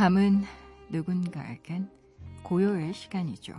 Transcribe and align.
밤은 0.00 0.44
누군가에겐 0.88 1.90
고요의 2.42 2.94
시간이죠. 2.94 3.52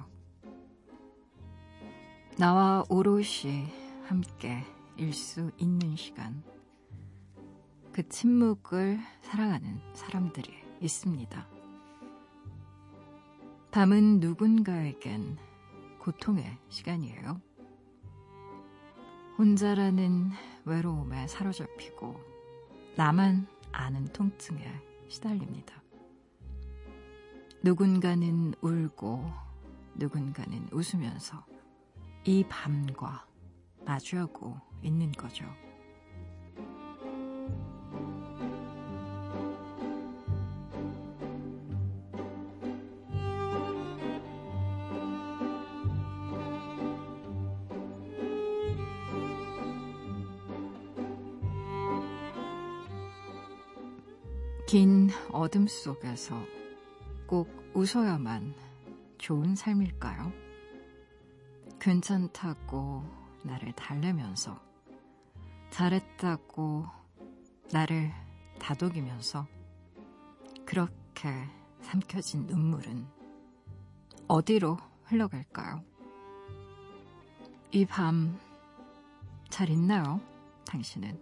나와 2.35 2.83
오롯이 2.89 3.67
함께 4.07 4.63
일 4.97 5.13
수 5.13 5.51
있는 5.59 5.95
시간. 5.95 6.43
그 7.91 8.09
침묵을 8.09 8.99
사랑하는 9.21 9.81
사람들이 9.93 10.51
있습니다. 10.81 11.47
밤은 13.69 14.19
누군가에겐 14.19 15.37
고통의 15.99 16.57
시간이에요. 16.69 17.39
혼자라는 19.37 20.31
외로움에 20.65 21.27
사로잡히고 21.27 22.19
나만 22.95 23.45
아는 23.71 24.05
통증에 24.05 24.73
시달립니다. 25.07 25.80
누군가는 27.63 28.55
울고 28.61 29.23
누군가는 29.93 30.67
웃으면서 30.71 31.45
이 32.23 32.43
밤과 32.49 33.27
마주하고 33.85 34.57
있는 34.81 35.11
거죠. 35.11 35.45
긴 54.65 55.09
어둠 55.31 55.67
속에서 55.67 56.60
꼭 57.31 57.47
웃어야만 57.73 58.53
좋은 59.17 59.55
삶일까요? 59.55 60.33
괜찮다고 61.79 63.05
나를 63.43 63.71
달래면서 63.71 64.59
잘했다고 65.69 66.85
나를 67.71 68.11
다독이면서 68.59 69.47
그렇게 70.65 71.29
삼켜진 71.79 72.47
눈물은 72.47 73.07
어디로 74.27 74.77
흘러갈까요? 75.05 75.85
이 77.71 77.85
밤 77.85 78.37
잘 79.49 79.69
있나요? 79.69 80.19
당신은? 80.65 81.17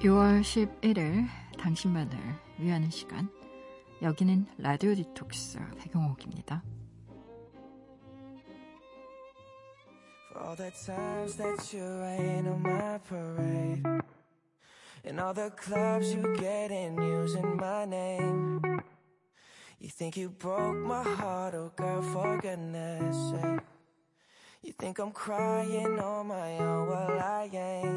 6월 0.00 0.42
11일 0.42 1.26
당신만을 1.58 2.18
위하는 2.58 2.90
시간 2.90 3.30
여기는 4.02 4.46
라디오 4.58 4.94
디톡스 4.94 5.58
배경옥입니다. 5.78 6.62
All 10.36 10.54
the 10.54 10.70
times 10.70 11.36
that 11.38 11.74
you 11.74 11.82
rain 11.82 12.46
on 12.46 12.60
my 12.60 12.98
parade 13.08 13.82
And 15.02 15.18
all 15.18 15.32
the 15.32 15.50
clubs 15.56 16.12
you 16.12 16.22
get 16.36 16.70
in 16.70 17.00
using 17.00 17.56
my 17.56 17.86
name 17.86 18.60
You 19.80 19.88
think 19.88 20.18
you 20.18 20.28
broke 20.28 20.76
my 20.76 21.02
heart, 21.02 21.54
oh 21.54 21.72
girl, 21.74 22.02
for 22.12 22.38
goodness 22.42 23.16
sake 23.30 23.64
You 24.62 24.72
think 24.78 24.98
I'm 24.98 25.10
crying 25.12 25.98
on 25.98 26.26
my 26.26 26.58
own, 26.58 26.86
well 26.86 27.18
I 27.18 27.48
ain't 27.50 27.95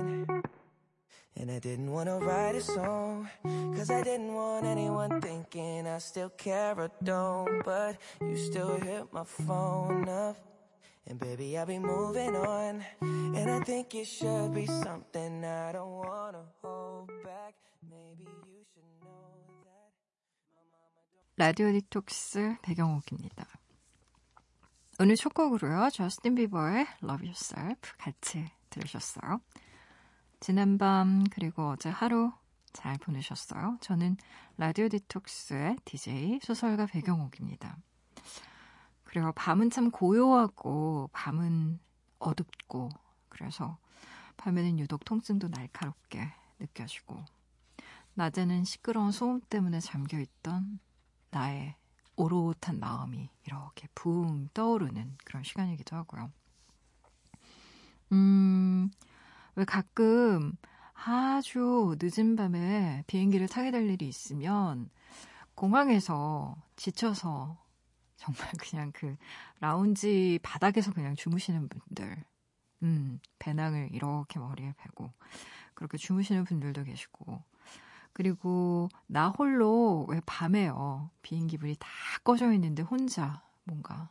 And 1.38 1.50
I 1.50 1.58
didn't 1.58 1.90
want 1.90 2.08
to 2.08 2.18
write 2.24 2.54
a 2.54 2.60
song 2.60 3.28
Cause 3.42 3.90
I 3.90 4.02
didn't 4.02 4.32
want 4.32 4.66
anyone 4.66 5.20
thinking 5.20 5.86
I 5.86 5.98
still 5.98 6.30
care 6.30 6.78
or 6.78 6.90
don't 7.02 7.64
But 7.64 7.96
you 8.20 8.36
still 8.36 8.78
hit 8.78 9.12
my 9.12 9.24
phone 9.24 10.08
up 10.08 10.36
And 11.06 11.18
baby 11.18 11.58
I'll 11.58 11.66
be 11.66 11.80
moving 11.80 12.36
on 12.36 12.84
And 13.00 13.50
I 13.50 13.60
think 13.60 13.94
it 13.96 14.06
should 14.06 14.54
be 14.54 14.66
something 14.66 15.44
I 15.44 15.72
don't 15.72 15.90
want 15.90 16.36
to 16.36 16.42
hold 16.62 17.08
back 17.24 17.54
Maybe 17.82 18.30
you 18.30 18.62
should 18.72 18.86
know 19.02 19.34
that 19.64 19.90
라디오 21.36 21.72
디톡스 21.72 22.58
배경옥입니다 22.62 23.44
오늘 25.00 25.16
첫 25.16 25.34
곡으로요 25.34 25.90
저스틴 25.90 26.36
비버의 26.36 26.86
Love 27.02 27.26
Yourself 27.26 27.92
같이 27.98 28.44
들으셨어요 28.70 29.40
지난밤 30.39 31.25
그리고 31.31 31.69
어제 31.69 31.89
하루 31.89 32.31
잘 32.71 32.97
보내셨어요? 32.97 33.77
저는 33.81 34.17
라디오 34.57 34.87
디톡스의 34.87 35.77
DJ 35.85 36.39
소설가 36.41 36.85
배경옥입니다. 36.85 37.77
그리고 39.03 39.31
밤은 39.33 39.69
참 39.69 39.91
고요하고 39.91 41.09
밤은 41.11 41.79
어둡고 42.19 42.89
그래서 43.27 43.77
밤에는 44.37 44.79
유독 44.79 45.03
통증도 45.03 45.49
날카롭게 45.49 46.31
느껴지고 46.59 47.23
낮에는 48.13 48.63
시끄러운 48.63 49.11
소음 49.11 49.41
때문에 49.49 49.79
잠겨있던 49.79 50.79
나의 51.31 51.75
오롯한 52.15 52.79
마음이 52.79 53.29
이렇게 53.45 53.87
붕 53.95 54.49
떠오르는 54.53 55.17
그런 55.23 55.43
시간이기도 55.43 55.95
하고요. 55.95 56.31
음, 58.11 58.91
왜 59.59 59.65
가끔 59.65 60.53
아주 60.93 61.97
늦은 62.01 62.37
밤에 62.37 63.03
비행기를 63.07 63.49
타게 63.49 63.71
될 63.71 63.89
일이 63.89 64.07
있으면 64.07 64.89
공항에서 65.53 66.55
지쳐서 66.77 67.57
정말 68.15 68.51
그냥 68.57 68.93
그 68.93 69.17
라운지 69.59 70.39
바닥에서 70.43 70.93
그냥 70.93 71.13
주무시는 71.15 71.67
분들, 71.67 72.23
음, 72.83 73.19
배낭을 73.39 73.89
이렇게 73.91 74.39
머리에 74.39 74.73
베고 74.77 75.11
그렇게 75.73 75.97
주무시는 75.97 76.45
분들도 76.45 76.85
계시고. 76.85 77.43
그리고 78.13 78.87
나 79.07 79.27
홀로 79.27 80.05
왜 80.07 80.21
밤에요? 80.25 81.09
비행기 81.21 81.57
불이 81.57 81.75
다 81.79 81.89
꺼져 82.23 82.53
있는데 82.53 82.81
혼자 82.81 83.43
뭔가 83.65 84.09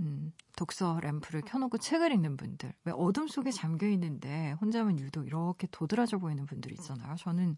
음, 0.00 0.32
독서 0.56 0.98
램프를 1.00 1.42
켜놓고 1.42 1.78
책을 1.78 2.12
읽는 2.12 2.36
분들. 2.36 2.72
왜 2.84 2.92
어둠 2.92 3.28
속에 3.28 3.50
잠겨 3.50 3.86
있는데 3.88 4.52
혼자만 4.60 4.98
유독 4.98 5.26
이렇게 5.26 5.68
도드라져 5.70 6.18
보이는 6.18 6.46
분들이 6.46 6.74
있잖아요. 6.74 7.14
저는 7.16 7.56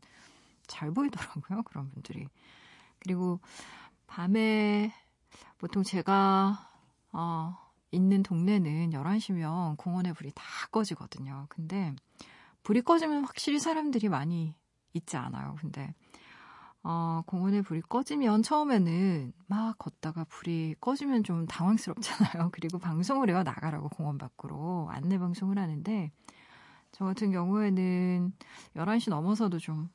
잘 0.67 0.91
보이더라고요. 0.91 1.63
그런 1.63 1.91
분들이. 1.91 2.27
그리고 2.99 3.41
밤에 4.07 4.93
보통 5.59 5.83
제가, 5.83 6.71
어, 7.13 7.57
있는 7.91 8.23
동네는 8.23 8.91
11시면 8.91 9.77
공원에 9.77 10.13
불이 10.13 10.33
다 10.35 10.45
꺼지거든요. 10.71 11.47
근데 11.49 11.95
불이 12.63 12.83
꺼지면 12.83 13.25
확실히 13.25 13.59
사람들이 13.59 14.09
많이 14.09 14.55
있지 14.93 15.17
않아요. 15.17 15.57
근데 15.61 15.95
어, 16.87 17.23
공원에 17.27 17.63
불이 17.63 17.81
꺼지면 17.81 18.43
처음에는 18.43 19.33
막 19.47 19.79
걷다가 19.79 20.25
불이 20.25 20.77
꺼지면 20.83 21.25
좀 21.25 21.47
당황스럽잖아요. 21.47 22.51
그리고 22.53 22.79
방송을 22.79 23.31
해요. 23.31 23.43
나가라고 23.43 23.89
공원 23.89 24.19
밖으로 24.19 24.89
안내 24.91 25.19
방송을 25.19 25.59
하는데 25.59 26.13
저 26.93 27.07
같은 27.07 27.33
경우에는 27.33 28.35
11시 28.77 29.09
넘어서도 29.09 29.59
좀 29.59 29.89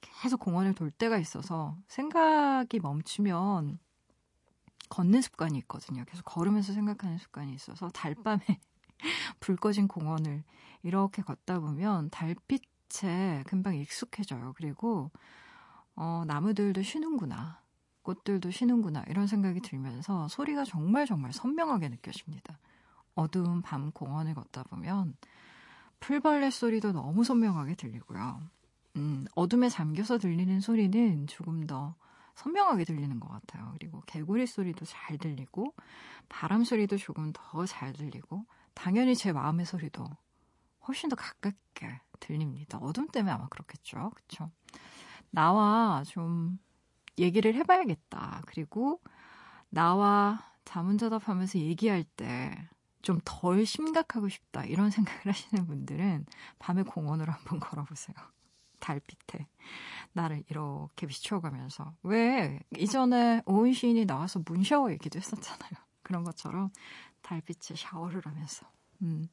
계속 0.00 0.38
공원을 0.38 0.74
돌 0.74 0.92
때가 0.92 1.18
있어서 1.18 1.76
생각이 1.88 2.78
멈추면 2.78 3.80
걷는 4.88 5.20
습관이 5.20 5.58
있거든요. 5.58 6.04
계속 6.04 6.22
걸으면서 6.22 6.72
생각하는 6.72 7.18
습관이 7.18 7.52
있어서 7.54 7.88
달밤에 7.88 8.40
불 9.40 9.56
꺼진 9.56 9.88
공원을 9.88 10.44
이렇게 10.84 11.22
걷다 11.22 11.58
보면 11.58 12.10
달빛에 12.10 13.42
금방 13.48 13.74
익숙해져요. 13.74 14.54
그리고 14.56 15.10
어, 15.96 16.24
나무들도 16.26 16.82
쉬는구나. 16.82 17.60
꽃들도 18.02 18.50
쉬는구나. 18.50 19.04
이런 19.08 19.26
생각이 19.26 19.60
들면서 19.60 20.28
소리가 20.28 20.64
정말 20.64 21.06
정말 21.06 21.32
선명하게 21.32 21.88
느껴집니다. 21.88 22.58
어두운 23.14 23.62
밤 23.62 23.90
공원을 23.90 24.34
걷다 24.34 24.62
보면 24.64 25.16
풀벌레 26.00 26.50
소리도 26.50 26.92
너무 26.92 27.24
선명하게 27.24 27.74
들리고요. 27.74 28.40
음, 28.96 29.26
어둠에 29.34 29.68
잠겨서 29.68 30.18
들리는 30.18 30.60
소리는 30.60 31.26
조금 31.26 31.66
더 31.66 31.94
선명하게 32.34 32.84
들리는 32.84 33.18
것 33.18 33.28
같아요. 33.28 33.70
그리고 33.72 34.02
개구리 34.06 34.46
소리도 34.46 34.84
잘 34.84 35.18
들리고 35.18 35.74
바람 36.28 36.64
소리도 36.64 36.96
조금 36.98 37.32
더 37.32 37.64
잘 37.66 37.92
들리고 37.94 38.44
당연히 38.74 39.16
제 39.16 39.32
마음의 39.32 39.64
소리도 39.66 40.06
훨씬 40.86 41.08
더 41.08 41.16
가깝게 41.16 42.00
들립니다. 42.20 42.78
어둠 42.78 43.08
때문에 43.08 43.32
아마 43.32 43.48
그렇겠죠. 43.48 44.10
그렇죠? 44.14 44.50
나와 45.30 46.02
좀 46.06 46.58
얘기를 47.18 47.54
해봐야겠다. 47.54 48.42
그리고 48.46 49.00
나와 49.70 50.42
자문자답하면서 50.64 51.58
얘기할 51.58 52.04
때 52.04 52.68
좀 53.06 53.20
덜 53.24 53.64
심각하고 53.64 54.28
싶다. 54.28 54.64
이런 54.64 54.90
생각을 54.90 55.28
하시는 55.28 55.64
분들은 55.64 56.26
밤에 56.58 56.82
공원으로 56.82 57.32
한번 57.32 57.60
걸어보세요. 57.60 58.16
달빛에. 58.80 59.46
나를 60.12 60.42
이렇게 60.48 61.06
비춰가면서. 61.06 61.94
왜? 62.02 62.58
이전에 62.76 63.42
오은 63.46 63.74
시인이 63.74 64.06
나와서 64.06 64.42
문샤워 64.44 64.90
얘기도 64.90 65.20
했었잖아요. 65.20 65.70
그런 66.02 66.24
것처럼 66.24 66.70
달빛에 67.22 67.76
샤워를 67.76 68.22
하면서. 68.26 68.68
음, 69.02 69.28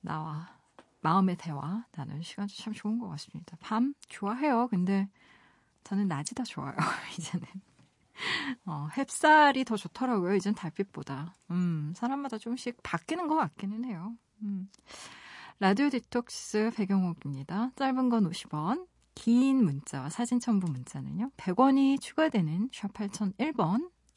나와 0.00 0.56
마음의 1.02 1.36
대화 1.36 1.84
나는 1.92 2.22
시간도 2.22 2.52
참 2.54 2.72
좋은 2.72 2.98
것 2.98 3.08
같습니다. 3.08 3.56
밤 3.60 3.94
좋아해요. 4.08 4.68
근데 4.68 5.08
저는 5.84 6.08
낮이 6.08 6.34
더 6.34 6.42
좋아요. 6.42 6.76
이제는 7.18 7.46
어, 8.66 8.88
햇살이 8.96 9.64
더 9.64 9.76
좋더라고요. 9.76 10.34
이젠 10.34 10.54
달빛보다. 10.54 11.34
음, 11.50 11.92
사람마다 11.96 12.38
조금씩 12.38 12.82
바뀌는 12.82 13.28
것 13.28 13.36
같기는 13.36 13.84
해요. 13.84 14.14
음. 14.42 14.68
라디오 15.58 15.88
디톡스 15.90 16.72
배경옥입니다. 16.76 17.72
짧은 17.76 18.08
건 18.08 18.30
50원, 18.30 18.86
긴 19.14 19.64
문자와 19.64 20.08
사진 20.08 20.40
첨부 20.40 20.70
문자는요. 20.70 21.30
100원이 21.36 22.00
추가되는 22.00 22.70
샵 22.72 22.92
8001번 22.92 23.90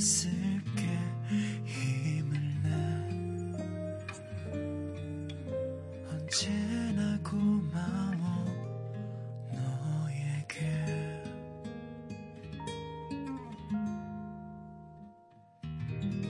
있을게 0.00 0.86
힘을 1.66 2.32
내 2.62 2.70
언제나 6.08 7.18
고마워 7.22 8.44
너에게 9.52 11.22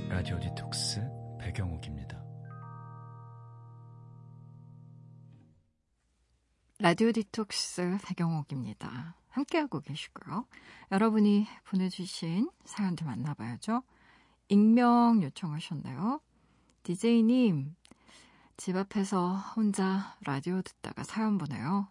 라디오 0.08 0.40
디톡스 0.40 1.00
배경옥입니다. 1.38 2.20
라디오 6.81 7.12
디톡스 7.12 7.99
배경옥입니다. 8.05 9.19
함께하고 9.31 9.81
계시고요. 9.81 10.47
여러분이 10.93 11.47
보내주신 11.65 12.50
사연들 12.65 13.06
만나봐야죠. 13.06 13.82
익명 14.49 15.23
요청하셨나요? 15.23 16.21
DJ님, 16.82 17.75
집 18.56 18.77
앞에서 18.77 19.37
혼자 19.37 20.17
라디오 20.25 20.61
듣다가 20.62 21.05
사연 21.05 21.38
보내요. 21.38 21.88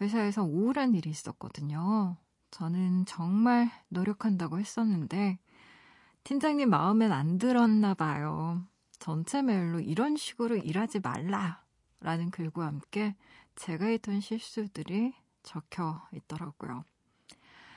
회사에서 0.00 0.42
우울한 0.42 0.94
일이 0.94 1.10
있었거든요. 1.10 2.16
저는 2.50 3.06
정말 3.06 3.70
노력한다고 3.88 4.58
했었는데, 4.58 5.38
팀장님 6.24 6.68
마음엔 6.68 7.12
안 7.12 7.38
들었나 7.38 7.94
봐요. 7.94 8.62
전체 8.98 9.42
메일로 9.42 9.80
이런 9.80 10.16
식으로 10.16 10.56
일하지 10.56 11.00
말라. 11.00 11.62
라는 12.00 12.30
글과 12.30 12.66
함께 12.66 13.16
제가 13.56 13.86
했던 13.86 14.20
실수들이 14.20 15.14
적혀 15.48 16.02
있더라고요. 16.12 16.84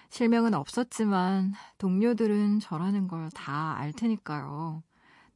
실명은 0.10 0.54
없었지만 0.54 1.54
동료들은 1.78 2.60
저라는 2.60 3.08
걸 3.08 3.30
다 3.30 3.76
알 3.78 3.94
테니까요. 3.94 4.84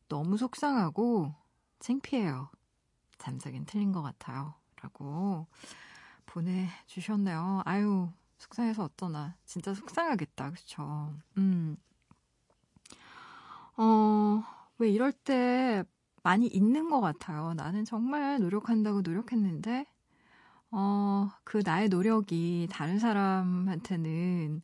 너무 0.10 0.38
속상하고 0.38 1.34
창피해요. 1.80 2.50
잠자긴 3.18 3.66
틀린 3.66 3.92
것 3.94 4.02
같아요. 4.02 4.54
라고 4.82 5.48
보내주셨네요. 6.26 7.62
아유, 7.66 8.10
속상해서 8.38 8.84
어쩌나. 8.84 9.36
진짜 9.46 9.74
속상하겠다. 9.74 10.52
그쵸? 10.52 11.14
음. 11.38 11.78
어, 13.78 14.44
왜 14.78 14.90
이럴 14.90 15.12
때 15.14 15.84
많이 16.24 16.48
있는 16.48 16.90
것 16.90 17.00
같아요. 17.02 17.54
나는 17.54 17.86
정말 17.86 18.40
노력한다고 18.40 19.02
노력했는데, 19.02 19.86
어, 20.72 21.30
그 21.44 21.62
나의 21.64 21.90
노력이 21.90 22.68
다른 22.72 23.00
사람한테는 23.00 24.62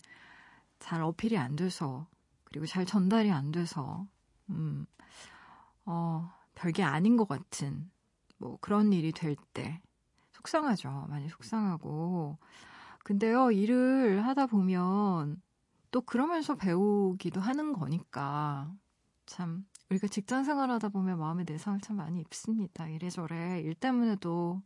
잘 0.79 1.01
어필이 1.01 1.37
안 1.37 1.55
돼서, 1.55 2.07
그리고 2.43 2.65
잘 2.65 2.85
전달이 2.85 3.31
안 3.31 3.51
돼서, 3.51 4.07
음, 4.49 4.85
어, 5.85 6.33
별게 6.55 6.83
아닌 6.83 7.17
것 7.17 7.27
같은, 7.27 7.89
뭐, 8.37 8.57
그런 8.61 8.91
일이 8.93 9.11
될 9.11 9.35
때, 9.53 9.81
속상하죠. 10.33 11.07
많이 11.09 11.29
속상하고. 11.29 12.37
근데요, 13.03 13.51
일을 13.51 14.25
하다 14.25 14.47
보면, 14.47 15.41
또 15.91 16.01
그러면서 16.01 16.55
배우기도 16.55 17.39
하는 17.41 17.73
거니까, 17.73 18.73
참, 19.25 19.65
우리가 19.89 20.07
직장 20.07 20.43
생활하다 20.43 20.89
보면 20.89 21.19
마음의 21.19 21.45
내상을 21.47 21.79
참 21.81 21.97
많이 21.97 22.21
입습니다. 22.21 22.87
이래저래 22.87 23.59
일 23.61 23.75
때문에도 23.75 24.61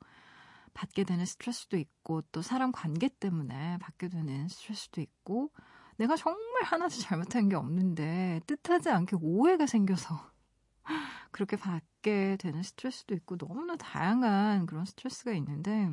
받게 0.76 1.06
되는 1.06 1.26
스트레스도 1.26 1.78
있고 1.78 2.22
또 2.32 2.44
사람 2.44 2.72
관계 2.72 3.08
때문에 3.08 3.80
받게 3.80 4.10
되는 4.10 4.48
스트레스도 4.48 5.02
있고 5.02 5.52
내가 5.98 6.16
정말 6.16 6.64
하나도 6.64 6.96
잘못한 6.98 7.50
게 7.50 7.56
없는데 7.56 8.42
뜻하지 8.46 8.90
않게 8.90 9.16
오해가 9.22 9.66
생겨서 9.66 10.32
그렇게 11.32 11.56
받게 11.56 12.38
되는 12.40 12.62
스트레스도 12.62 13.16
있고 13.16 13.38
너무나 13.38 13.76
다양한 13.78 14.68
그런 14.68 14.86
스트레스가 14.86 15.32
있는데 15.34 15.90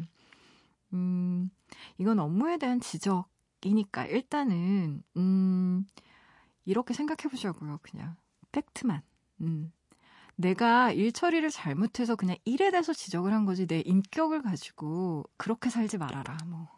음 0.93 1.51
이건 1.97 2.19
업무에 2.19 2.59
대한 2.59 2.81
지적이니까 2.81 4.07
일단은 4.07 5.03
음 5.17 5.87
이렇게 6.65 6.93
생각해 6.93 7.31
보자고요. 7.31 7.79
그냥 7.83 8.17
팩트만. 8.53 9.03
음. 9.43 9.73
내가 10.43 10.91
일 10.91 11.13
처리를 11.13 11.51
잘못해서 11.51 12.17
그냥 12.17 12.37
일에 12.45 12.71
대해서 12.73 12.93
지적을 12.93 13.33
한 13.33 13.47
거지 13.47 13.67
내 13.67 13.81
인격을 13.81 14.43
가지고 14.43 15.25
그렇게 15.37 15.71
살지 15.71 15.99
말아라. 15.99 16.37
뭐 16.47 16.69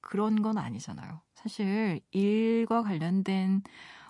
그런 0.00 0.42
건 0.42 0.58
아니잖아요. 0.58 1.20
사실 1.34 2.00
일과 2.10 2.82
관련된 2.82 3.62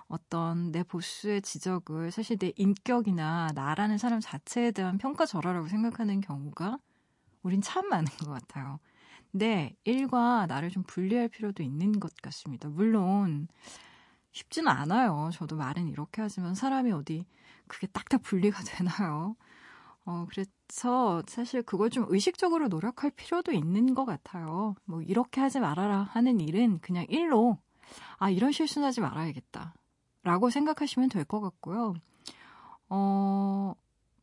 어떤 0.06 0.72
내 0.72 0.82
보스의 0.82 1.42
지적을 1.42 2.10
사실 2.10 2.38
내 2.38 2.52
인격이나 2.56 3.50
나라는 3.54 3.98
사람 3.98 4.20
자체에 4.20 4.70
대한 4.70 4.96
평가절하라고 4.96 5.68
생각하는 5.68 6.22
경우가 6.22 6.78
우린 7.42 7.60
참 7.60 7.90
많은 7.90 8.06
것 8.06 8.30
같아요. 8.30 8.80
근데 9.30 9.76
일과 9.84 10.46
나를 10.46 10.70
좀 10.70 10.82
분리할 10.84 11.28
필요도 11.28 11.62
있는 11.62 12.00
것 12.00 12.14
같습니다. 12.22 12.70
물론 12.70 13.48
쉽지는 14.32 14.68
않아요. 14.72 15.28
저도 15.34 15.56
말은 15.56 15.88
이렇게 15.88 16.22
하지만 16.22 16.54
사람이 16.54 16.90
어디 16.92 17.26
그게 17.68 17.86
딱딱 17.88 18.22
분리가 18.22 18.58
되나요? 18.64 19.36
어, 20.06 20.26
그래서 20.30 21.22
사실 21.28 21.62
그걸 21.62 21.90
좀 21.90 22.06
의식적으로 22.08 22.68
노력할 22.68 23.10
필요도 23.12 23.52
있는 23.52 23.94
것 23.94 24.04
같아요. 24.04 24.74
뭐, 24.84 25.02
이렇게 25.02 25.40
하지 25.40 25.60
말아라 25.60 26.02
하는 26.12 26.40
일은 26.40 26.80
그냥 26.80 27.06
일로, 27.08 27.58
아, 28.18 28.30
이런 28.30 28.52
실수는 28.52 28.86
하지 28.88 29.00
말아야겠다. 29.02 29.74
라고 30.24 30.50
생각하시면 30.50 31.10
될 31.10 31.24
것 31.26 31.40
같고요. 31.40 31.94
어, 32.88 33.74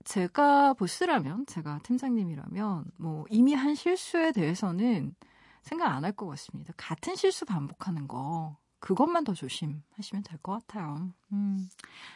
제가 0.06 0.74
보스라면, 0.74 1.46
제가 1.48 1.80
팀장님이라면, 1.84 2.86
뭐, 2.98 3.26
이미 3.30 3.54
한 3.54 3.76
실수에 3.76 4.32
대해서는 4.32 5.16
생각 5.64 5.92
안 5.92 6.04
할 6.06 6.14
것 6.14 6.28
같습니다. 6.28 6.74
같은 6.78 7.16
실수 7.16 7.46
반복하는 7.46 8.08
거, 8.08 8.58
그것만 8.86 9.24
더 9.24 9.34
조심하시면 9.34 10.24
될 10.24 10.38
것 10.44 10.54
같아요. 10.68 11.12
음, 11.34 11.68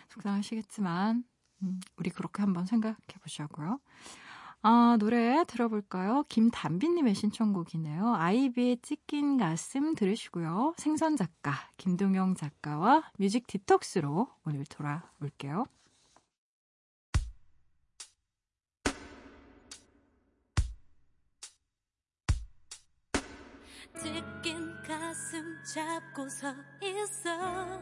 속상하시겠지만, 0.10 1.24
음, 1.64 1.80
우리 1.98 2.10
그렇게 2.12 2.42
한번 2.44 2.66
생각해 2.66 2.96
보자고요. 3.24 3.80
아, 4.62 4.98
노래 5.00 5.44
들어볼까요? 5.48 6.24
김담비님의 6.30 7.16
신청곡이네요. 7.16 8.14
아이비의 8.14 8.80
찢긴 8.82 9.38
가슴 9.38 9.96
들으시고요. 9.96 10.74
생선 10.78 11.16
작가, 11.16 11.54
김동영 11.78 12.36
작가와 12.36 13.04
뮤직 13.18 13.48
디톡스로 13.48 14.28
오늘 14.46 14.66
돌아올게요. 14.66 15.66
가슴 25.30 25.64
잡고 25.64 26.28
서 26.28 26.56
있어. 26.82 27.80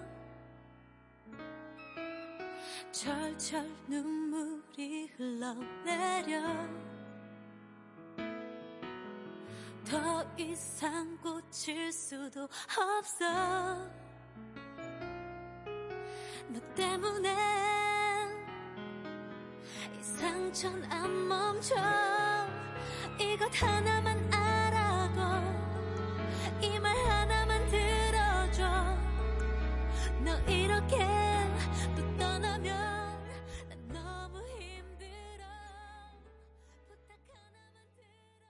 철철 2.91 3.65
눈물이 3.87 5.07
흘러내려. 5.15 6.41
더 9.89 10.25
이상 10.37 11.17
고칠 11.21 11.89
수도 11.93 12.49
없어. 12.77 13.25
너 16.49 16.59
때문에 16.75 17.33
이 19.97 20.03
상처는 20.03 20.91
안 20.91 21.27
멈춰. 21.29 21.75
이것 23.17 23.63
하나만 23.63 24.36
이렇게 30.63 30.97
또 31.95 32.01
떠나면 32.17 32.67
난 33.69 33.87
너무 33.89 34.39
힘들어 34.59 35.43
부탁 36.87 37.19
하나만 37.31 37.77
들어줘 37.95 38.41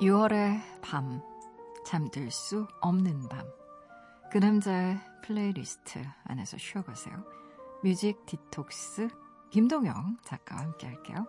유 0.00 0.12
6월의 0.12 0.60
밤, 0.82 1.22
잠들 1.84 2.30
수 2.30 2.66
없는 2.80 3.28
밤. 3.28 3.46
그 4.36 4.38
남자의 4.38 4.98
플레이리스트 5.22 5.98
안에서 6.24 6.58
쉬어가세요. 6.58 7.24
뮤직 7.82 8.26
디톡스 8.26 9.08
김동영 9.48 10.18
작가와 10.22 10.60
함께 10.60 10.88
할게요. 10.88 11.26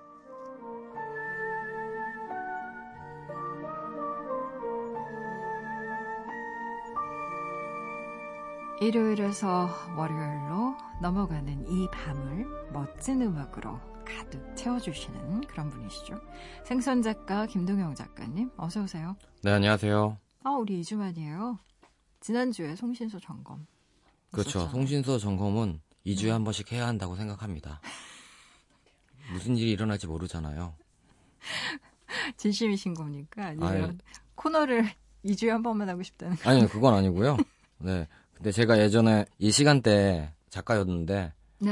일요일에서 8.82 9.70
월요일로 9.96 10.76
넘어가는 11.02 11.66
이 11.66 11.88
밤을 11.90 12.46
멋진 12.74 13.22
음악으로 13.22 13.80
가득 14.04 14.54
채워주시는 14.58 15.48
그런 15.48 15.70
분이시죠. 15.70 16.20
생선 16.66 17.02
작가 17.02 17.46
김동영 17.46 17.96
작가님, 17.96 18.52
어서 18.58 18.82
오세요. 18.84 19.16
네, 19.44 19.54
안녕하세요. 19.54 20.18
아, 20.44 20.50
우리 20.50 20.82
2주 20.82 20.98
만이에요. 20.98 21.58
지난주에 22.20 22.76
송신소 22.76 23.20
점검. 23.20 23.66
그렇죠. 24.32 24.50
있었잖아요. 24.50 24.72
송신소 24.72 25.20
점검은 25.20 25.82
2주에 26.06 26.26
네. 26.26 26.32
한 26.32 26.44
번씩 26.44 26.72
해야 26.72 26.88
한다고 26.88 27.16
생각합니다. 27.16 27.82
무슨 29.34 29.58
일이 29.58 29.72
일어날지 29.72 30.08
모르잖아요. 30.08 30.74
진심이신 32.38 32.94
겁니까? 32.94 33.48
아니면 33.48 33.68
아유. 33.68 33.98
코너를 34.36 34.90
2주에 35.26 35.50
한 35.50 35.62
번만 35.64 35.90
하고 35.90 36.04
싶다는 36.04 36.36
거? 36.38 36.50
아니, 36.50 36.66
그건 36.68 36.94
아니고요. 36.94 37.38
네. 37.80 38.08
근데 38.34 38.52
제가 38.52 38.80
예전에 38.80 39.26
이 39.40 39.52
시간대 39.52 40.34
작가였는데, 40.50 41.34
네, 41.60 41.72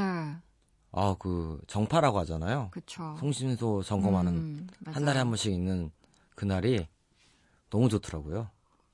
아, 0.91 1.15
그, 1.19 1.61
정파라고 1.67 2.19
하잖아요. 2.19 2.69
그쵸. 2.71 3.15
송신소 3.19 3.83
점검하는 3.83 4.33
음, 4.33 4.67
한 4.85 5.05
달에 5.05 5.19
한 5.19 5.27
번씩 5.27 5.51
있는 5.51 5.91
그날이 6.35 6.87
너무 7.69 7.89
좋더라고요. 7.89 8.49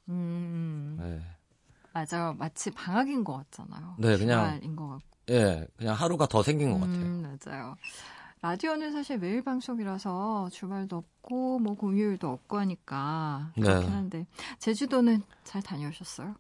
음, 0.10 0.98
네. 1.00 1.22
맞아요. 1.94 2.34
마치 2.38 2.72
방학인 2.72 3.24
것 3.24 3.38
같잖아요. 3.38 3.96
네, 4.00 4.18
그냥- 4.18 4.46
주말인 4.46 4.76
것 4.76 4.88
같고. 4.88 5.06
예, 5.30 5.68
그냥 5.78 5.96
하루가 5.96 6.26
더 6.28 6.42
생긴 6.44 6.72
것 6.72 6.80
같아요. 6.80 6.96
음, 7.02 7.38
맞아요. 7.46 7.76
라디오는 8.42 8.92
사실 8.92 9.20
매일 9.20 9.44
방송이라서 9.44 10.50
주말도 10.52 10.98
없고 10.98 11.60
뭐 11.60 11.76
공휴일도 11.76 12.28
없고 12.28 12.58
하니까 12.60 13.52
네. 13.56 13.62
그렇긴 13.64 13.92
한데 13.92 14.26
제주도는 14.58 15.22
잘 15.44 15.62
다녀오셨어요? 15.62 16.34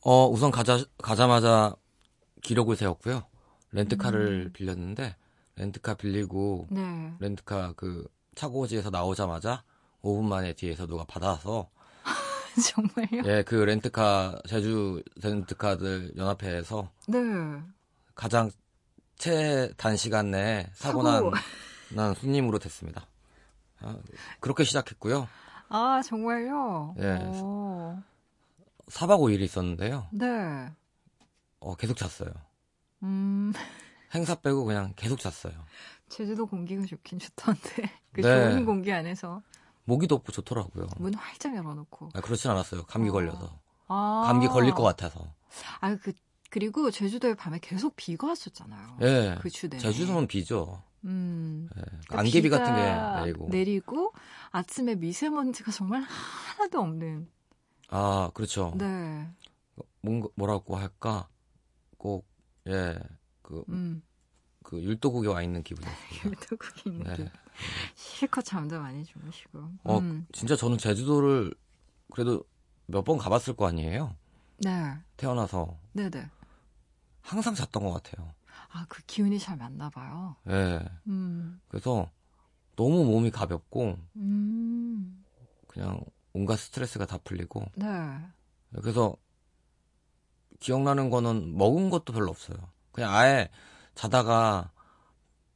어, 0.00 0.26
우선 0.28 0.50
가자, 0.50 0.84
가자마자 0.98 1.76
기록을 2.42 2.76
세웠고요. 2.76 3.22
렌트카를 3.70 4.46
음. 4.48 4.52
빌렸는데, 4.52 5.16
렌트카 5.56 5.94
빌리고, 5.94 6.66
네. 6.70 7.14
렌트카 7.20 7.72
그 7.76 8.06
차고지에서 8.34 8.90
나오자마자 8.90 9.62
5분 10.02 10.24
만에 10.24 10.52
뒤에서 10.52 10.86
누가 10.86 11.04
받아서 11.04 11.70
정말요? 12.62 13.22
예 13.26 13.42
그 13.42 13.54
렌트카 13.56 14.40
제주 14.48 15.02
렌트카들 15.22 16.12
연합회에서 16.16 16.90
네. 17.08 17.18
가장 18.14 18.50
최단 19.16 19.96
시간 19.96 20.30
내에 20.30 20.68
사고. 20.74 21.02
난, 21.02 21.22
난 21.90 22.14
손님으로 22.14 22.58
됐습니다. 22.58 23.06
아, 23.80 23.96
그렇게 24.40 24.64
시작했고요. 24.64 25.28
아 25.68 26.00
정말요? 26.04 26.94
예. 26.98 27.16
오. 27.40 27.96
4박 28.86 29.18
5일이 29.20 29.40
있었는데요. 29.42 30.08
네. 30.12 30.70
어, 31.60 31.74
계속 31.76 31.96
잤어요. 31.96 32.30
음 33.02 33.52
행사 34.14 34.34
빼고 34.36 34.64
그냥 34.64 34.92
계속 34.96 35.18
잤어요. 35.18 35.54
제주도 36.08 36.46
공기가 36.46 36.84
좋긴 36.86 37.18
좋던데 37.18 37.90
그 38.12 38.20
네. 38.20 38.50
좋은 38.50 38.64
공기 38.66 38.92
안에서 38.92 39.42
모기도 39.84 40.14
없고 40.16 40.32
좋더라고요. 40.32 40.86
문 40.98 41.14
활짝 41.14 41.54
열어놓고. 41.56 42.10
아, 42.14 42.20
그렇진 42.20 42.50
않았어요. 42.50 42.84
감기 42.84 43.10
어. 43.10 43.12
걸려서. 43.12 43.58
아. 43.88 44.24
감기 44.26 44.46
걸릴 44.48 44.72
것 44.72 44.82
같아서. 44.82 45.34
아 45.80 45.94
그 45.96 46.12
그리고 46.50 46.88
제주도에 46.92 47.34
밤에 47.34 47.58
계속 47.60 47.94
비가 47.96 48.28
왔었잖아요. 48.28 48.98
예. 49.02 49.38
그 49.40 49.50
주대. 49.50 49.76
제주도는 49.76 50.28
비죠. 50.28 50.84
음. 51.04 51.68
예. 51.76 51.80
그러니까 51.80 52.18
안개비 52.20 52.42
비가 52.42 52.58
같은 52.58 52.76
게 52.76 53.20
내리고. 53.24 53.48
내리고 53.50 54.12
아침에 54.52 54.94
미세먼지가 54.94 55.72
정말 55.72 56.02
하나도 56.02 56.80
없는. 56.80 57.28
아, 57.88 58.30
그렇죠. 58.34 58.72
네. 58.76 59.28
뭔가 60.00 60.28
뭐라고 60.36 60.76
할까? 60.76 61.28
꼭 61.98 62.24
예. 62.68 63.00
그, 63.42 63.64
음. 63.68 64.02
그 64.62 64.80
율도국에 64.80 65.26
와 65.26 65.42
있는 65.42 65.64
기분이었어요. 65.64 65.98
율도국이 66.24 66.82
있는 66.88 67.02
네. 67.04 67.16
네. 67.16 67.32
실컷 67.94 68.42
잠도 68.42 68.80
많이 68.80 69.04
주무시고. 69.04 69.68
어, 69.84 69.98
음. 69.98 70.26
진짜 70.32 70.56
저는 70.56 70.78
제주도를 70.78 71.54
그래도 72.12 72.44
몇 72.86 73.02
번 73.04 73.16
가봤을 73.18 73.54
거 73.56 73.66
아니에요. 73.66 74.14
네. 74.58 74.94
태어나서 75.16 75.78
네네. 75.94 76.28
항상 77.22 77.54
잤던 77.54 77.82
것 77.84 77.92
같아요. 78.02 78.34
아, 78.72 78.84
그 78.88 79.02
기운이 79.06 79.38
잘 79.38 79.56
맞나 79.56 79.88
봐요. 79.88 80.36
예. 80.48 80.80
음. 81.06 81.60
그래서 81.68 82.10
너무 82.76 83.04
몸이 83.04 83.30
가볍고 83.30 83.96
음. 84.16 85.24
그냥 85.68 86.00
온갖 86.32 86.56
스트레스가 86.58 87.06
다 87.06 87.18
풀리고 87.24 87.64
네. 87.76 87.86
그래서 88.80 89.16
기억나는 90.60 91.10
거는 91.10 91.56
먹은 91.56 91.90
것도 91.90 92.12
별로 92.12 92.30
없어요. 92.30 92.56
그냥 92.92 93.14
아예 93.14 93.48
자다가 93.94 94.70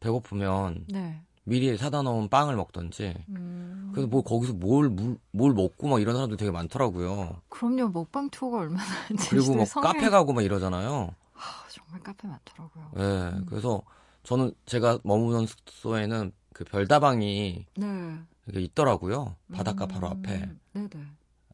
배고프면 0.00 0.86
네. 0.88 1.22
미리 1.48 1.76
사다 1.78 2.02
놓은 2.02 2.28
빵을 2.28 2.56
먹던지 2.56 3.14
음. 3.30 3.90
그래서 3.92 4.06
뭐 4.06 4.22
거기서 4.22 4.52
뭘, 4.54 4.88
물- 4.90 5.18
뭘 5.32 5.54
먹고 5.54 5.88
막 5.88 6.00
이런 6.00 6.14
사람들 6.14 6.36
되게 6.36 6.50
많더라고요. 6.50 7.40
그럼요. 7.48 7.88
먹방 7.88 8.28
투어가 8.30 8.58
얼마나 8.58 8.84
그리고 9.30 9.54
뭐 9.54 9.64
제주도에 9.64 9.82
카페 9.82 10.10
가고 10.10 10.32
막 10.34 10.42
이러잖아요. 10.42 11.14
아, 11.34 11.40
정말 11.70 12.02
카페 12.02 12.28
많더라고요. 12.28 12.90
예. 12.98 13.02
음. 13.36 13.46
그래서 13.48 13.82
저는 14.24 14.52
제가 14.66 14.98
머무는 15.04 15.46
숙소에는 15.46 16.32
그 16.52 16.64
별다방이 16.64 17.66
네. 17.76 18.18
이게 18.48 18.60
있더라고요. 18.60 19.36
바닷가 19.54 19.86
음. 19.86 19.88
바로 19.88 20.08
앞에. 20.08 20.50
네네. 20.74 20.90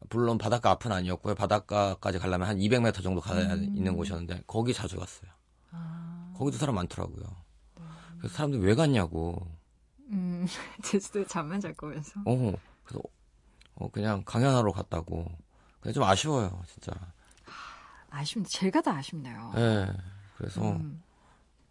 물론 0.09 0.37
바닷가 0.37 0.71
앞은 0.71 0.91
아니었고요. 0.91 1.35
바닷가까지 1.35 2.19
가려면 2.19 2.47
한 2.49 2.57
200m 2.57 3.01
정도 3.01 3.21
가야 3.21 3.53
음. 3.53 3.73
있는 3.75 3.95
곳이었는데 3.95 4.43
거기 4.45 4.73
자주 4.73 4.97
갔어요. 4.97 5.31
아. 5.71 6.33
거기도 6.37 6.57
사람 6.57 6.75
많더라고요. 6.75 7.23
그래서 8.19 8.35
사람들이 8.35 8.61
왜 8.63 8.75
갔냐고. 8.75 9.47
음. 10.11 10.45
제주도에 10.83 11.25
잠만 11.25 11.59
잘 11.59 11.73
거면서. 11.73 12.19
어. 12.25 12.53
그래서 12.83 13.01
어, 13.75 13.89
그냥 13.91 14.23
강연하러 14.25 14.71
갔다고. 14.71 15.25
근데 15.79 15.93
좀 15.93 16.03
아쉬워요, 16.03 16.61
진짜. 16.67 16.91
아쉽네. 18.09 18.45
제가 18.47 18.81
다 18.81 18.93
아쉽네요. 18.95 19.51
예. 19.57 19.87
그래서 20.37 20.61
음. 20.71 21.01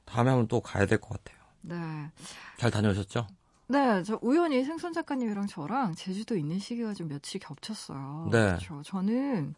다음에 0.04 0.30
한번 0.30 0.46
또 0.48 0.60
가야 0.60 0.86
될 0.86 0.98
것 1.00 1.10
같아요. 1.10 1.42
네. 1.62 2.10
잘 2.58 2.70
다녀오셨죠? 2.70 3.26
네, 3.68 4.02
저 4.02 4.18
우연히 4.20 4.62
생선 4.64 4.92
작가님이랑 4.92 5.46
저랑 5.46 5.94
제주도 5.94 6.36
있는 6.36 6.58
시기가 6.58 6.92
좀 6.92 7.08
며칠 7.08 7.40
겹쳤어요. 7.40 8.28
네. 8.30 8.46
그렇죠. 8.48 8.82
저는 8.84 9.54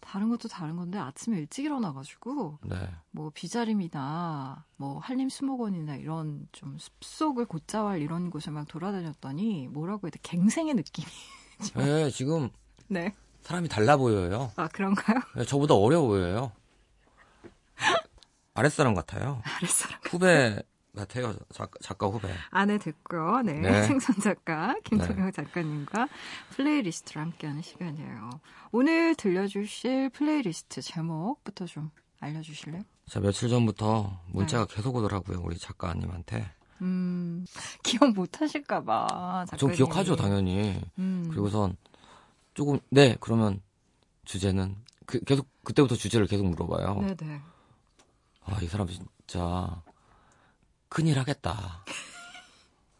다른 0.00 0.28
것도 0.28 0.48
다른 0.48 0.76
건데 0.76 0.98
아침에 0.98 1.38
일찍 1.38 1.64
일어나가지고 1.64 2.58
네. 2.64 2.76
뭐 3.10 3.30
비자림이나 3.30 4.64
뭐 4.76 4.98
한림 4.98 5.28
수목원이나 5.28 5.96
이런 5.96 6.48
좀 6.52 6.78
숲속을 6.78 7.46
곧자왈 7.46 8.00
이런 8.00 8.30
곳을 8.30 8.52
막 8.52 8.66
돌아다녔더니 8.68 9.68
뭐라고 9.68 10.06
해야 10.06 10.10
돼 10.10 10.18
갱생의 10.22 10.74
느낌이. 10.74 11.06
예, 11.78 12.10
지금 12.10 12.50
네. 12.88 13.14
사람이 13.42 13.68
달라 13.68 13.96
보여요. 13.96 14.52
아 14.56 14.68
그런가요? 14.68 15.20
예, 15.36 15.44
저보다 15.44 15.74
어려 15.74 16.00
보여요. 16.00 16.52
아랫사람 18.54 18.94
같아요. 18.94 19.42
아랫사람. 19.56 20.00
후배 20.04 20.62
같아요. 20.98 21.34
작가, 21.52 21.78
작가 21.80 22.06
후배. 22.06 22.28
안에 22.50 22.78
듣고요. 22.78 23.42
네. 23.42 23.54
네. 23.54 23.82
생선 23.84 24.16
작가 24.16 24.74
김동영 24.84 25.32
작가님과 25.32 26.08
playlist로 26.50 27.20
함께하는 27.20 27.62
시간이에요. 27.62 28.30
오늘 28.72 29.14
들려주실 29.14 30.10
플레이리스트 30.10 30.82
제목부터 30.82 31.66
좀 31.66 31.90
알려주실래요? 32.20 32.82
자, 33.08 33.20
며칠 33.20 33.48
전부터 33.48 34.20
문자가 34.26 34.66
네. 34.66 34.74
계속 34.74 34.94
오더라고요. 34.96 35.40
우리 35.42 35.56
작가님한테. 35.56 36.50
음, 36.82 37.44
기억 37.82 38.12
못 38.12 38.40
하실까봐. 38.40 39.46
좀 39.56 39.72
기억하죠, 39.72 40.14
당연히. 40.16 40.80
음. 40.98 41.26
그리고선 41.30 41.76
조금, 42.54 42.78
네, 42.90 43.16
그러면 43.20 43.60
주제는, 44.24 44.76
그, 45.06 45.20
계속, 45.20 45.48
그때부터 45.64 45.94
주제를 45.96 46.26
계속 46.26 46.46
물어봐요. 46.46 47.00
네네. 47.00 47.40
아, 48.44 48.58
이 48.62 48.66
사람 48.66 48.86
진짜 48.86 49.82
큰일 50.88 51.18
하겠다. 51.18 51.84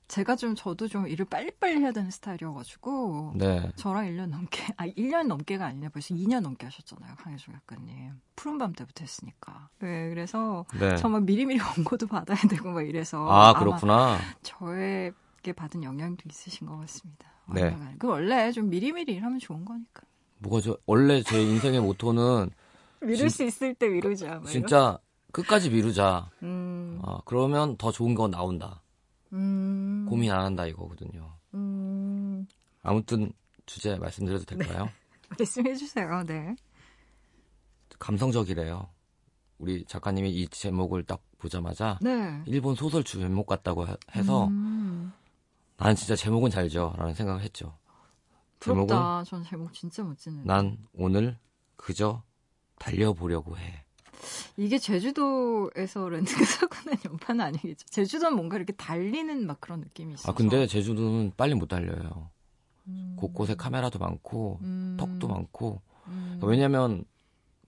제가 0.08 0.36
좀, 0.36 0.54
저도 0.54 0.88
좀 0.88 1.06
일을 1.06 1.26
빨리빨리 1.26 1.80
해야 1.80 1.92
되는 1.92 2.10
스타일이어가지고. 2.10 3.34
네. 3.36 3.70
저랑 3.76 4.06
1년 4.06 4.28
넘게, 4.30 4.66
아, 4.78 4.86
1년 4.86 5.26
넘게가 5.26 5.66
아니라 5.66 5.90
벌써 5.90 6.14
2년 6.14 6.40
넘게 6.40 6.64
하셨잖아요, 6.66 7.14
강혜종 7.16 7.52
작가님. 7.54 8.12
푸른밤 8.34 8.72
때부터 8.72 9.02
했으니까. 9.02 9.68
네, 9.80 10.08
그래서 10.08 10.64
네. 10.78 10.96
정말 10.96 11.20
미리미리 11.22 11.60
원고도 11.76 12.06
받아야 12.06 12.38
되고 12.48 12.70
막 12.70 12.88
이래서. 12.88 13.28
아, 13.30 13.52
그렇구나. 13.58 14.18
저에게 14.42 15.52
받은 15.54 15.82
영향도 15.82 16.22
있으신 16.30 16.66
것 16.66 16.78
같습니다. 16.78 17.28
네. 17.52 17.76
그 17.98 18.06
원래 18.08 18.50
좀 18.50 18.70
미리미리 18.70 19.12
일하면 19.14 19.38
좋은 19.38 19.64
거니까. 19.66 20.02
뭐가 20.38 20.62
저, 20.62 20.78
원래 20.86 21.22
제 21.22 21.42
인생의 21.42 21.80
모토는 21.80 22.48
미룰 23.02 23.16
진- 23.16 23.28
수 23.28 23.44
있을 23.44 23.74
때 23.74 23.88
미루자. 23.88 24.26
막 24.26 24.34
이런. 24.36 24.46
진짜 24.46 24.98
끝까지 25.32 25.70
미루자. 25.70 26.30
음, 26.42 27.00
아, 27.04 27.20
그러면 27.24 27.76
더 27.76 27.92
좋은 27.92 28.14
거 28.14 28.28
나온다. 28.28 28.82
음, 29.32 30.06
고민 30.08 30.30
안 30.32 30.40
한다 30.44 30.66
이거거든요. 30.66 31.34
음, 31.54 32.46
아무튼 32.82 33.32
주제 33.66 33.96
말씀드려도 33.96 34.44
될까요? 34.44 34.88
말씀해 35.38 35.74
주세요. 35.74 36.22
네. 36.24 36.54
감성적이래요. 37.98 38.88
우리 39.58 39.84
작가님이 39.84 40.30
이 40.30 40.48
제목을 40.48 41.04
딱 41.04 41.20
보자마자 41.38 41.98
네. 42.00 42.42
일본 42.46 42.74
소설 42.74 43.02
제목 43.04 43.46
같다고 43.46 43.86
해- 43.88 43.96
해서 44.14 44.46
음, 44.46 45.12
난 45.76 45.94
진짜 45.96 46.14
제목은 46.16 46.50
잘죠 46.50 46.94
라는 46.96 47.14
생각을 47.14 47.42
했죠. 47.42 47.76
제목은 48.60 48.86
부럽다. 48.86 49.24
전 49.24 49.42
제목 49.44 49.72
진짜 49.72 50.02
못 50.02 50.16
짓는. 50.16 50.44
난 50.44 50.78
오늘 50.94 51.38
그저 51.76 52.22
달려보려고 52.78 53.56
해. 53.58 53.84
이게 54.58 54.76
제주도에서 54.76 56.08
렌트가 56.08 56.44
사고 56.44 56.74
난 56.84 56.96
연판은 57.06 57.44
아니겠죠. 57.44 57.86
제주도는 57.90 58.36
뭔가 58.36 58.56
이렇게 58.56 58.72
달리는 58.72 59.46
막 59.46 59.60
그런 59.60 59.80
느낌이 59.80 60.14
있어서. 60.14 60.32
아 60.32 60.34
근데 60.34 60.66
제주도는 60.66 61.32
빨리 61.36 61.54
못 61.54 61.68
달려요. 61.68 62.28
음, 62.88 63.14
곳곳에 63.16 63.54
카메라도 63.54 64.00
많고 64.00 64.58
음, 64.62 64.96
턱도 64.98 65.28
많고 65.28 65.80
음, 66.08 66.40
왜냐면 66.42 67.04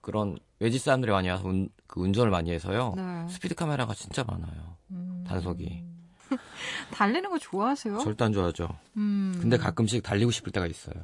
그런 0.01 0.37
외지 0.59 0.79
사람들이 0.79 1.11
많이 1.13 1.29
와서 1.29 1.47
운, 1.47 1.69
그 1.87 2.01
운전을 2.01 2.29
많이 2.29 2.51
해서요. 2.51 2.93
네. 2.97 3.27
스피드 3.29 3.55
카메라가 3.55 3.93
진짜 3.93 4.25
많아요. 4.25 4.75
음. 4.91 5.23
단속이. 5.25 5.85
달리는 6.91 7.29
거 7.29 7.37
좋아하세요? 7.37 7.99
절대 7.99 8.25
안 8.25 8.33
좋아하죠. 8.33 8.67
음. 8.97 9.37
근데 9.39 9.57
가끔씩 9.57 10.03
달리고 10.03 10.31
싶을 10.31 10.51
때가 10.51 10.67
있어요. 10.67 10.95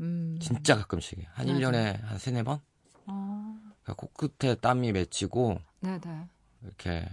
음. 0.00 0.36
진짜 0.38 0.76
가끔씩. 0.76 1.18
한 1.32 1.46
맞아. 1.46 1.58
1년에 1.58 2.02
한 2.02 2.18
세네 2.18 2.42
번? 2.42 2.60
어, 3.06 3.12
그러니까 3.14 3.47
코끝에 3.94 4.56
땀이 4.56 4.92
맺히고 4.92 5.60
네네. 5.80 6.28
이렇게 6.62 7.08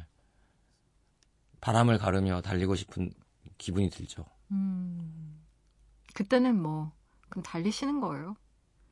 바람을 1.61 1.97
가르며 1.97 2.41
달리고 2.41 2.75
싶은 2.75 3.11
기분이 3.57 3.89
들죠. 3.89 4.25
음. 4.51 5.41
그때는 6.13 6.61
뭐 6.61 6.91
그럼 7.29 7.43
달리시는 7.43 7.99
거예요? 7.99 8.35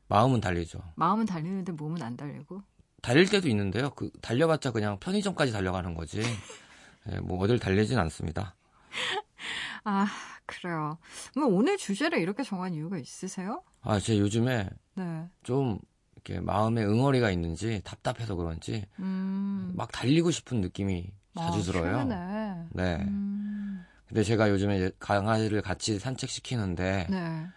마음은 0.07 0.41
달리죠. 0.41 0.81
마음은 0.95 1.25
달리는데 1.25 1.71
몸은 1.71 2.01
안 2.01 2.17
달리고? 2.17 2.61
달릴 3.01 3.29
때도 3.29 3.47
있는데요. 3.49 3.89
그 3.91 4.09
달려봤자 4.21 4.71
그냥 4.71 4.99
편의점까지 4.99 5.51
달려가는 5.51 5.93
거지. 5.93 6.21
예, 7.11 7.19
뭐 7.19 7.37
어딜 7.39 7.59
달리진 7.59 7.97
않습니다. 7.99 8.55
아 9.83 10.07
그래요. 10.45 10.97
뭐 11.35 11.45
오늘 11.47 11.77
주제를 11.77 12.19
이렇게 12.19 12.43
정한 12.43 12.73
이유가 12.73 12.97
있으세요? 12.97 13.63
아, 13.81 13.99
제 13.99 14.17
요즘에 14.17 14.69
네. 14.95 15.29
좀 15.43 15.79
이렇게 16.25 16.39
마음에 16.39 16.83
응어리가 16.83 17.31
있는지 17.31 17.81
답답해서 17.83 18.35
그런지 18.35 18.85
음. 18.99 19.73
막 19.75 19.91
달리고 19.91 20.31
싶은 20.31 20.61
느낌이 20.61 21.11
자주 21.37 21.59
아, 21.59 21.61
들어요. 21.61 21.97
최근에. 21.97 22.67
네. 22.71 22.95
음. 23.03 23.85
근데 24.07 24.23
제가 24.23 24.49
요즘에 24.49 24.91
강아지를 24.99 25.61
같이 25.61 25.99
산책시키는데 25.99 27.07
네. 27.09 27.47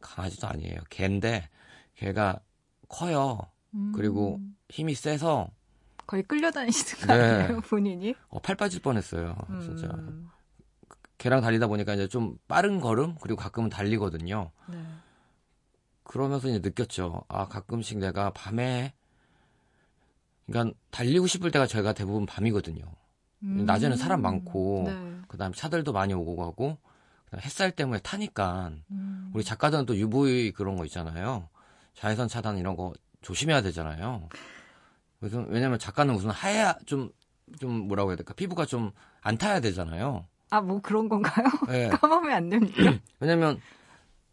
강아지도 0.00 0.46
아니에요. 0.48 0.80
개인데 0.90 1.48
걔가 1.96 2.40
커요. 2.88 3.38
음. 3.74 3.92
그리고 3.94 4.40
힘이 4.68 4.94
세서 4.94 5.48
거의 6.06 6.22
끌려다니시는 6.24 7.06
거 7.06 7.16
네. 7.16 7.22
아니에요, 7.22 7.60
본인이? 7.62 8.14
어, 8.28 8.38
팔 8.40 8.56
빠질 8.56 8.82
뻔했어요. 8.82 9.34
진짜. 9.62 9.86
음. 9.86 10.28
걔랑 11.16 11.40
달리다 11.40 11.68
보니까 11.68 11.94
이제 11.94 12.06
좀 12.06 12.36
빠른 12.48 12.80
걸음 12.80 13.14
그리고 13.22 13.40
가끔은 13.40 13.70
달리거든요. 13.70 14.50
네. 14.68 14.84
그러면서 16.04 16.48
이제 16.48 16.58
느꼈죠. 16.60 17.24
아 17.28 17.48
가끔씩 17.48 17.98
내가 17.98 18.30
밤에 18.30 18.94
그러니까 20.46 20.76
달리고 20.90 21.26
싶을 21.26 21.50
때가 21.50 21.66
저희가 21.66 21.92
대부분 21.92 22.26
밤이거든요. 22.26 22.84
음. 23.42 23.64
낮에는 23.66 23.96
사람 23.96 24.22
많고 24.22 24.84
네. 24.86 25.20
그 25.28 25.36
다음 25.36 25.52
차들도 25.52 25.92
많이 25.92 26.14
오고 26.14 26.36
가고 26.36 26.78
그다음 27.24 27.40
햇살 27.42 27.70
때문에 27.72 28.00
타니까 28.00 28.72
음. 28.90 29.30
우리 29.34 29.42
작가들은 29.42 29.86
또 29.86 29.96
UV 29.96 30.52
그런 30.52 30.76
거 30.76 30.84
있잖아요. 30.84 31.48
자외선 31.94 32.28
차단 32.28 32.58
이런 32.58 32.76
거 32.76 32.92
조심해야 33.22 33.62
되잖아요. 33.62 34.28
그래서 35.20 35.44
왜냐면 35.48 35.78
작가는 35.78 36.12
무슨 36.14 36.30
하얘야 36.30 36.78
좀 36.86 37.10
좀 37.60 37.88
뭐라고 37.88 38.10
해야 38.10 38.16
될까 38.16 38.32
피부가 38.34 38.64
좀 38.66 38.92
안 39.26 39.38
타야 39.38 39.60
되잖아요. 39.60 40.26
아, 40.50 40.60
뭐 40.60 40.80
그런 40.82 41.08
건가요? 41.08 41.46
예. 41.72 41.88
까먹으면 41.88 42.32
안 42.36 42.48
됩니까? 42.50 42.98
왜냐면 43.20 43.58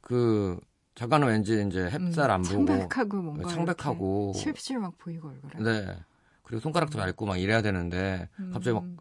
그 0.01 0.59
작가는 0.95 1.27
왠지 1.27 1.63
이제 1.67 1.85
햇살 1.89 2.31
안 2.31 2.41
보고 2.41 2.59
음, 2.61 2.65
창백하고 2.67 3.17
뭔가 3.21 3.49
창백하고 3.49 4.33
실실 4.35 4.79
막 4.79 4.97
보이고 4.97 5.29
얼굴에. 5.29 5.63
네 5.63 5.97
그리고 6.43 6.59
손가락도 6.61 6.99
얇고 6.99 7.25
막 7.25 7.37
이래야 7.37 7.61
되는데 7.61 8.27
갑자기 8.51 8.73
막 8.73 8.83
음. 8.83 8.97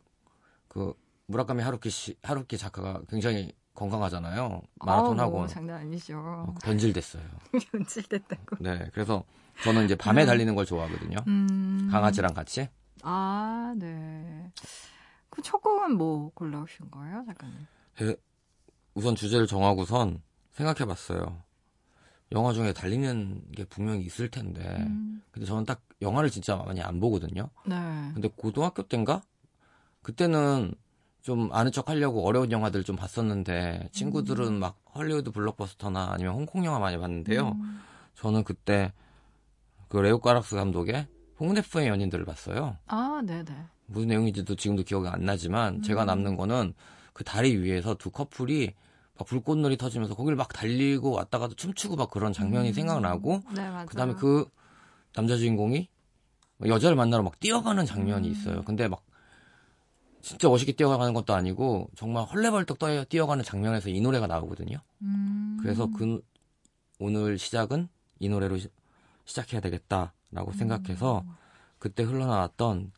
그 0.69 0.95
무라카미 1.27 1.63
하루키 1.63 1.91
씨 1.91 2.17
하루키 2.23 2.59
작가가 2.59 3.01
굉장히 3.09 3.53
건강하잖아요 3.75 4.63
마라톤 4.77 5.19
하고 5.19 5.39
뭐 5.39 5.47
장난 5.47 5.81
아니죠. 5.81 6.19
어, 6.19 6.55
변질됐어요. 6.63 7.23
변질됐다고. 7.73 8.57
네 8.61 8.89
그래서 8.93 9.25
저는 9.65 9.85
이제 9.85 9.95
밤에 9.97 10.23
네. 10.23 10.27
달리는 10.27 10.55
걸 10.55 10.65
좋아하거든요. 10.65 11.17
음. 11.27 11.89
강아지랑 11.91 12.35
같이 12.35 12.69
아, 13.03 13.75
네. 13.79 14.53
그 15.31 15.43
첫 15.43 15.63
곡은 15.63 15.97
뭐 15.97 16.31
골라오신 16.35 16.91
거예요, 16.91 17.25
작가님? 17.27 17.55
예, 18.03 18.17
우선 18.95 19.15
주제를 19.15 19.47
정하고선 19.47 20.23
생각해봤어요. 20.51 21.43
영화 22.33 22.53
중에 22.53 22.73
달리는 22.73 23.43
게 23.55 23.65
분명히 23.65 24.05
있을 24.05 24.31
텐데 24.31 24.63
음. 24.63 25.23
근데 25.31 25.47
저는 25.47 25.65
딱 25.65 25.83
영화를 26.01 26.31
진짜 26.31 26.57
많이 26.57 26.81
안 26.81 27.01
보거든요. 27.01 27.51
네. 27.67 27.77
근데 28.15 28.29
고등학교 28.29 28.83
때인가? 28.83 29.23
그때는 30.03 30.73
좀 31.23 31.53
아는 31.53 31.73
척 31.73 31.91
하려고 31.91 32.27
어려운 32.27 32.51
영화들 32.51 32.85
좀 32.85 32.97
봤었는데 32.97 33.91
친구들은 33.93 34.59
막 34.59 34.81
헐리우드 34.95 35.33
블록버스터나 35.33 36.13
아니면 36.13 36.35
홍콩 36.35 36.65
영화 36.65 36.79
많이 36.79 36.97
봤는데요. 36.97 37.49
음. 37.49 37.81
저는 38.15 38.45
그때 38.45 38.93
그 39.89 39.99
레오 39.99 40.21
까락스 40.21 40.57
감독의 40.57 41.07
홍대프의 41.41 41.89
연인들을 41.89 42.25
봤어요. 42.25 42.77
아, 42.87 43.21
네네. 43.25 43.51
무슨 43.87 44.09
내용인지도 44.09 44.55
지금도 44.55 44.85
기억이 44.85 45.09
안 45.09 45.25
나지만 45.25 45.83
제가 45.83 46.05
음. 46.05 46.07
남는 46.07 46.37
거는 46.37 46.75
그 47.13 47.25
다리 47.25 47.57
위에서 47.57 47.95
두 47.95 48.11
커플이 48.11 48.75
막 49.21 49.27
불꽃놀이 49.27 49.77
터지면서 49.77 50.15
거기를 50.15 50.35
막 50.35 50.51
달리고 50.51 51.11
왔다 51.11 51.39
갔다 51.39 51.53
춤추고 51.55 51.97
막 51.97 52.11
그런 52.11 52.33
장면이 52.33 52.69
음. 52.69 52.73
생각나고 52.73 53.43
네. 53.55 53.85
그다음에 53.87 54.15
그 54.15 54.49
남자 55.13 55.37
주인공이 55.37 55.91
여자를 56.67 56.97
만나러 56.97 57.23
막 57.23 57.39
뛰어가는 57.39 57.85
장면이 57.85 58.29
음. 58.29 58.33
있어요. 58.33 58.63
근데 58.65 58.89
막 58.89 59.03
진짜 60.23 60.49
멋있게 60.49 60.73
뛰어가는 60.73 61.13
것도 61.13 61.35
아니고 61.35 61.91
정말 61.97 62.25
헐레벌떡 62.25 62.79
떠- 62.79 63.05
뛰어가는 63.05 63.45
장면에서 63.45 63.91
이 63.91 64.01
노래가 64.01 64.27
나오거든요. 64.27 64.79
음. 65.03 65.59
그래서 65.61 65.87
그 65.95 66.23
오늘 66.99 67.37
시작은 67.37 67.89
이 68.21 68.29
노래로 68.31 68.57
시, 68.57 68.69
작해야 69.27 69.61
되겠다라고 69.61 70.53
생각해서 70.53 71.25
음. 71.27 71.35
그때 71.79 72.05
흘러나왔던 72.05 72.93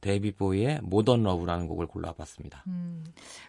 David 0.00 0.32
Bowie의 0.32 0.80
Modern 0.82 1.22
Love라는 1.22 1.66
곡을 1.66 1.86
골라봤습니다. 1.86 2.62
음, 2.66 3.04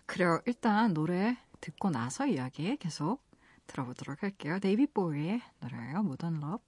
그래요. 0.06 0.40
일단 0.46 0.94
노래 0.94 1.36
듣고 1.66 1.90
나서 1.90 2.28
이야기 2.28 2.78
계속 2.78 3.24
들어보도록 3.66 4.22
할게요. 4.22 4.60
David 4.60 4.86
Bowie의 4.86 5.42
노래예요. 5.60 6.04
Modern 6.04 6.40
Love. 6.40 6.64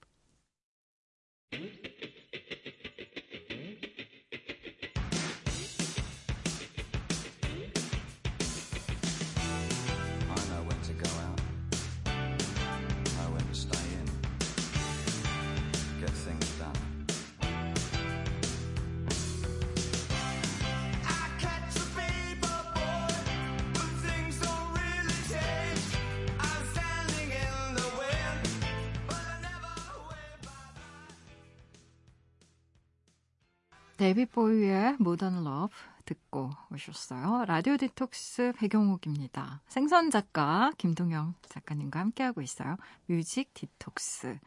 David 34.08 34.26
Bowie의 34.26 34.96
Modern 35.00 35.44
Love 35.44 35.76
듣고 36.06 36.50
오셨어요. 36.72 37.44
라디오 37.46 37.76
디톡스 37.76 38.54
백영옥입니다. 38.56 39.60
생선 39.68 40.12
작가 40.12 40.72
김동영 40.78 41.34
작가님과 41.50 42.00
함께하고 42.00 42.42
있어요. 42.42 42.78
뮤직 43.08 43.54
디톡스. 43.54 44.40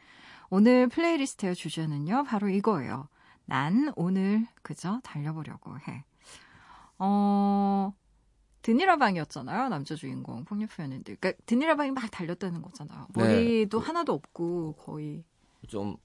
오늘 0.48 0.88
플레이리스트의 0.88 1.54
주제는요. 1.54 2.24
바로 2.24 2.48
이거예요. 2.48 3.08
난 3.44 3.92
오늘 3.96 4.46
그저 4.62 4.98
달려보려고 5.04 5.78
해. 5.80 6.04
어, 6.98 7.92
드니 8.62 8.84
라방이었잖아요. 8.84 9.68
남자 9.68 9.94
주인공 9.94 10.46
폭력표현인데. 10.46 11.16
그러니까 11.16 11.42
드니 11.44 11.63
라방이 11.63 11.90
막 11.90 12.10
달렸다는 12.10 12.62
거잖아요. 12.62 13.08
네. 13.14 13.22
머리도 13.22 13.78
하나도 13.78 14.14
없고 14.14 14.76
거의 14.76 15.22
좀 15.68 15.98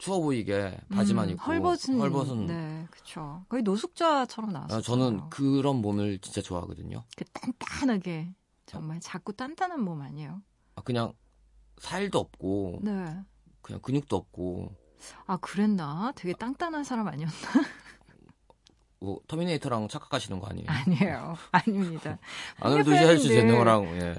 추워 0.00 0.18
보이게 0.20 0.78
바지만 0.90 1.26
음, 1.28 1.30
입고 1.34 1.42
헐벗은 1.42 2.00
헐벗은 2.00 2.46
네, 2.46 2.86
그렇죠. 2.90 3.44
거의 3.50 3.62
노숙자처럼 3.62 4.50
나왔어요. 4.50 4.78
아, 4.78 4.80
저는 4.80 5.28
그런 5.28 5.76
몸을 5.76 6.18
진짜 6.20 6.40
좋아하거든요. 6.40 7.04
그 7.16 7.24
단단하게 7.34 8.32
정말 8.64 8.98
작고 9.00 9.32
단단한 9.32 9.82
몸 9.82 10.00
아니에요? 10.00 10.40
아, 10.76 10.80
그냥 10.82 11.12
살도 11.78 12.18
없고 12.18 12.80
네. 12.82 13.14
그냥 13.60 13.80
근육도 13.82 14.16
없고 14.16 14.74
아 15.26 15.36
그랬나? 15.36 16.12
되게 16.16 16.32
땅단한 16.34 16.82
사람 16.82 17.06
아니었나? 17.06 17.34
뭐 19.00 19.20
터미네이터랑 19.28 19.88
착각하시는 19.88 20.40
거 20.40 20.46
아니에요? 20.46 20.66
아니에요. 20.68 21.36
아닙니다. 21.52 22.18
아놀드 22.58 22.90
팬들- 22.90 22.98
슈왈츠제네거랑 23.02 23.84
예. 24.00 24.14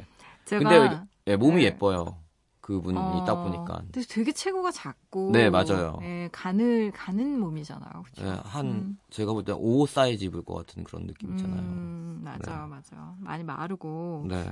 제가 0.45 0.69
근데 0.69 1.01
예, 1.27 1.35
몸이 1.35 1.57
네. 1.57 1.63
예뻐요. 1.65 2.20
그분이 2.61 2.97
어, 2.97 3.23
딱 3.25 3.41
보니까 3.43 3.79
근데 3.91 4.01
되게 4.07 4.31
체구가 4.31 4.71
작고 4.71 5.31
네, 5.31 5.49
맞아요. 5.49 5.97
예, 6.03 6.29
가늘 6.31 6.91
가는 6.91 7.39
몸이잖아요. 7.39 8.03
그렇죠? 8.03 8.25
예, 8.25 8.39
한 8.43 8.65
음. 8.67 8.99
제가 9.09 9.33
볼 9.33 9.43
때 9.43 9.51
5 9.55 9.85
사이즈 9.87 10.23
입을 10.25 10.43
것 10.43 10.53
같은 10.53 10.83
그런 10.83 11.07
느낌 11.07 11.31
있잖아요. 11.31 11.59
음, 11.59 12.21
맞아요, 12.23 12.67
맞아요. 12.67 13.15
많이 13.19 13.43
마르고 13.43 14.25
네, 14.29 14.49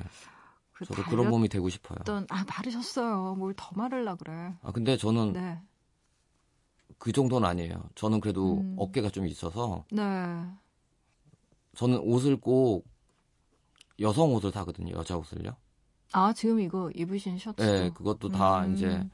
그 0.73 0.85
저도 0.85 1.03
그런 1.03 1.29
몸이 1.29 1.49
되고 1.49 1.69
싶어요. 1.69 1.99
아 2.29 2.43
마르셨어요. 2.47 3.35
뭘 3.35 3.53
더 3.55 3.69
마르려 3.75 4.15
그래. 4.15 4.53
아 4.63 4.71
근데 4.71 4.97
저는 4.97 5.33
네, 5.33 5.61
그 6.97 7.11
정도는 7.11 7.47
아니에요. 7.47 7.83
저는 7.95 8.19
그래도 8.21 8.59
음. 8.61 8.75
어깨가 8.77 9.09
좀 9.09 9.27
있어서 9.27 9.85
네. 9.91 10.01
저는 11.75 11.99
옷을 11.99 12.37
꼭 12.37 12.85
여성 13.99 14.33
옷을 14.33 14.51
사거든요. 14.51 14.95
여자 14.95 15.15
옷을요. 15.15 15.55
아 16.13 16.33
지금 16.33 16.59
이거 16.59 16.89
입으신 16.95 17.37
셔츠. 17.37 17.61
네, 17.61 17.91
그것도 17.91 18.29
다 18.29 18.65
음. 18.65 18.73
이제 18.73 19.07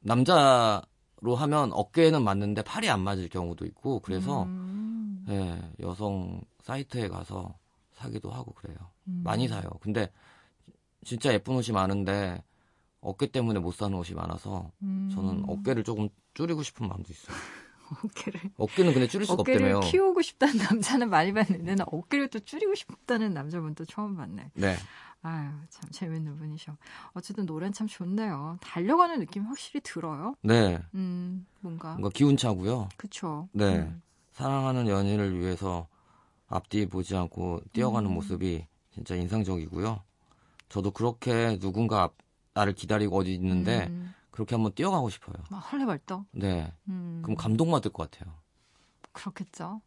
남자로 0.00 1.34
하면 1.36 1.72
어깨는 1.72 2.22
맞는데 2.22 2.62
팔이 2.62 2.88
안 2.90 3.00
맞을 3.00 3.28
경우도 3.28 3.66
있고 3.66 4.00
그래서 4.00 4.44
음. 4.44 5.24
예, 5.28 5.60
여성 5.80 6.40
사이트에 6.62 7.08
가서 7.08 7.54
사기도 7.92 8.30
하고 8.30 8.52
그래요. 8.52 8.76
음. 9.08 9.20
많이 9.24 9.48
사요. 9.48 9.62
근데 9.80 10.10
진짜 11.04 11.32
예쁜 11.32 11.54
옷이 11.56 11.72
많은데 11.72 12.42
어깨 13.00 13.26
때문에 13.26 13.58
못 13.58 13.74
사는 13.74 13.96
옷이 13.96 14.14
많아서 14.14 14.70
음. 14.82 15.10
저는 15.12 15.44
어깨를 15.48 15.84
조금 15.84 16.08
줄이고 16.34 16.62
싶은 16.62 16.88
마음도 16.88 17.12
있어요. 17.12 17.36
어깨를 18.04 18.40
어깨는 18.56 18.92
근데 18.94 19.06
줄일 19.06 19.26
수가 19.26 19.42
어깨를 19.42 19.66
없다며요. 19.66 19.90
키우고 19.90 20.22
싶다는 20.22 20.54
남자는 20.70 21.10
많이 21.10 21.32
봤는데 21.32 21.74
나 21.74 21.84
어깨를 21.86 22.28
또 22.28 22.38
줄이고 22.40 22.74
싶다는 22.74 23.34
남자분 23.34 23.74
또 23.74 23.84
처음 23.84 24.16
봤네. 24.16 24.50
네. 24.54 24.76
아유 25.22 25.50
참 25.68 25.88
재밌는 25.90 26.36
분이셔. 26.36 26.76
어쨌든 27.12 27.46
노래는 27.46 27.72
참 27.72 27.86
좋네요. 27.86 28.58
달려가는 28.60 29.18
느낌이 29.20 29.46
확실히 29.46 29.80
들어요. 29.80 30.34
네. 30.42 30.82
음 30.94 31.46
뭔가 31.60 31.90
뭔가 31.90 32.10
기운차고요. 32.10 32.88
그쵸. 32.96 33.48
네. 33.52 33.78
음. 33.78 34.02
사랑하는 34.32 34.88
연인을 34.88 35.38
위해서 35.38 35.86
앞뒤 36.48 36.86
보지 36.86 37.16
않고 37.16 37.60
뛰어가는 37.72 38.10
음. 38.10 38.14
모습이 38.14 38.66
진짜 38.92 39.14
인상적이고요. 39.14 40.02
저도 40.68 40.90
그렇게 40.90 41.58
누군가 41.58 42.02
앞- 42.02 42.16
나를 42.54 42.74
기다리고 42.74 43.16
어디 43.18 43.32
있는데 43.34 43.86
음. 43.88 44.12
그렇게 44.30 44.54
한번 44.54 44.72
뛰어가고 44.74 45.08
싶어요. 45.10 45.36
막 45.50 45.58
헐레벌떡. 45.58 46.24
네. 46.32 46.72
음. 46.88 47.20
그럼 47.22 47.36
감동받을 47.36 47.92
것 47.92 48.10
같아요. 48.10 48.34
그렇겠죠. 49.12 49.80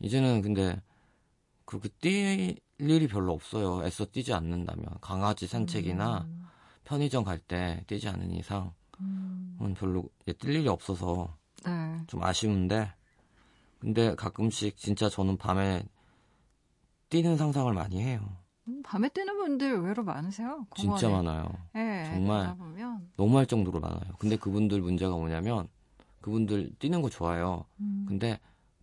이제는 0.00 0.42
근데 0.42 0.80
그렇게 1.64 1.88
뛸 2.00 2.56
일이 2.78 3.08
별로 3.08 3.32
없어요. 3.32 3.84
애써 3.84 4.04
뛰지 4.06 4.32
않는다면. 4.32 4.86
강아지 5.00 5.46
산책이나 5.46 6.26
음. 6.28 6.46
편의점 6.84 7.24
갈 7.24 7.38
때 7.38 7.82
뛰지 7.86 8.08
않는 8.08 8.30
이상은 8.32 8.70
음. 9.00 9.74
별로 9.78 10.04
뛸 10.26 10.50
일이 10.54 10.68
없어서 10.68 11.36
네. 11.64 12.00
좀 12.06 12.22
아쉬운데 12.22 12.92
근데 13.78 14.14
가끔씩 14.14 14.76
진짜 14.76 15.08
저는 15.08 15.36
밤에 15.36 15.82
뛰는 17.08 17.36
상상을 17.36 17.72
많이 17.72 18.02
해요. 18.02 18.20
음, 18.68 18.82
밤에 18.82 19.08
뛰는 19.10 19.36
분들 19.36 19.70
의외로 19.72 20.02
많으세요. 20.02 20.66
공원에. 20.70 20.98
진짜 21.00 21.08
많아요. 21.08 21.48
네, 21.72 22.04
정말. 22.12 22.56
너무 23.16 23.38
할 23.38 23.46
정도로 23.46 23.78
많아요. 23.80 24.12
근데 24.18 24.36
그분들 24.36 24.80
문제가 24.80 25.14
뭐냐면 25.14 25.68
그분들 26.20 26.72
뛰는 26.78 27.00
거 27.02 27.08
좋아요. 27.08 27.64
음. 27.80 28.04
근데 28.08 28.40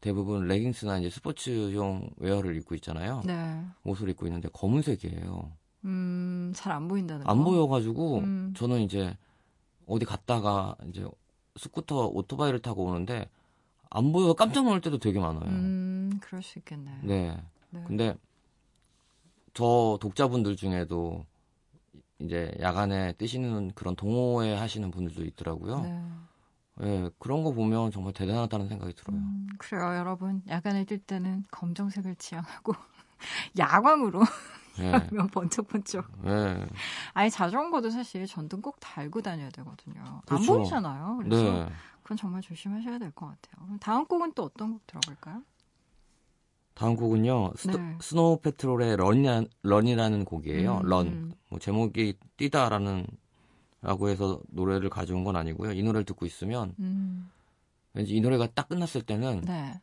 대부분 0.08 0.48
레깅스나 0.50 0.98
이제 1.00 1.10
스포츠용 1.10 2.10
웨어를 2.18 2.58
입고 2.58 2.76
있잖아요. 2.76 3.22
네. 3.26 3.63
옷을 3.86 4.10
입고 4.10 4.28
있는데 4.28 4.50
검은색이에요. 4.52 5.50
음, 5.86 6.52
잘 6.54 6.74
안 6.74 6.89
보인다는 6.89 7.26
안 7.26 7.38
거. 7.38 7.44
보여가지고 7.46 8.18
음. 8.18 8.54
저는 8.54 8.82
이제 8.82 9.16
어디 9.88 10.04
갔다가 10.04 10.76
이제 10.89 11.06
스쿠터 11.56 12.08
오토바이를 12.08 12.60
타고 12.62 12.84
오는데 12.84 13.30
안 13.89 14.12
보여서 14.12 14.34
깜짝 14.34 14.66
놀랄 14.66 14.82
때도 14.82 14.98
되게 14.98 15.22
많아요. 15.22 15.46
음, 15.46 16.20
그럴 16.20 16.44
수 16.44 16.60
있겠네. 16.60 16.92
네. 17.04 17.38
네. 17.70 17.84
근데 17.88 18.13
저 19.54 19.98
독자분들 20.02 20.58
중에도 20.58 21.26
이제 22.20 22.54
야간에 22.60 23.13
뛰시는 23.13 23.72
그런 23.74 23.96
동호회 23.96 24.54
하시는 24.56 24.92
분들도 24.92 25.24
있더라고요. 25.24 25.80
네. 25.82 26.04
예, 26.82 27.10
그런 27.20 27.44
거 27.44 27.52
보면 27.54 27.92
정말 27.92 28.14
대단하다는 28.14 28.68
생각이 28.68 28.94
들어요. 28.96 29.18
음, 29.18 29.48
그래요, 29.60 29.96
여러분. 29.96 30.42
야간에 30.48 30.86
뛸 30.86 31.00
때는 31.00 31.44
검정색을 31.52 32.16
지향하고 32.16 32.74
야광으로 33.58 34.22
예, 34.80 34.90
하면 34.92 35.28
번쩍번쩍. 35.28 36.08
예, 36.26 36.66
아니 37.14 37.30
자전거도 37.30 37.92
사실 37.92 38.26
전등 38.26 38.62
꼭 38.62 38.80
달고 38.80 39.22
다녀야 39.22 39.50
되거든요. 39.52 40.02
안 40.04 40.22
그렇죠. 40.26 40.58
보이잖아요. 40.58 41.20
그래서 41.24 41.44
네. 41.66 41.70
그건 42.02 42.18
정말 42.18 42.42
조심하셔야 42.42 42.98
될 42.98 43.12
것 43.12 43.28
같아요. 43.28 43.66
그럼 43.66 43.78
다음 43.80 44.06
곡은 44.06 44.34
또 44.34 44.44
어떤 44.44 44.74
곡 44.74 44.88
들어볼까요? 44.88 45.44
다음 46.74 46.96
곡은요, 46.96 47.52
스, 47.56 47.68
네. 47.68 47.98
Snow 48.02 48.39
Patrol의 48.41 48.98
Run이라, 48.98 49.43
Run이라는 49.62 50.26
곡이에요. 50.26 50.78
음, 50.80 50.90
Run. 50.89 51.08
음. 51.08 51.32
뭐 51.50 51.60
제목이 51.60 52.18
뛰다라는 52.38 53.06
라고 53.84 54.08
해서 54.10 54.41
노래를 54.48 54.89
가져온 54.89 55.24
건 55.26 55.36
아니고요. 55.36 55.74
이 55.74 55.84
노래를 55.84 56.06
듣고 56.06 56.26
있으면 56.26 56.74
음, 56.80 57.30
왠지 57.93 58.15
이 58.15 58.22
노래가 58.22 58.48
딱 58.48 58.69
끝났을 58.69 59.02
때는 59.02 59.41
네. 59.41 59.80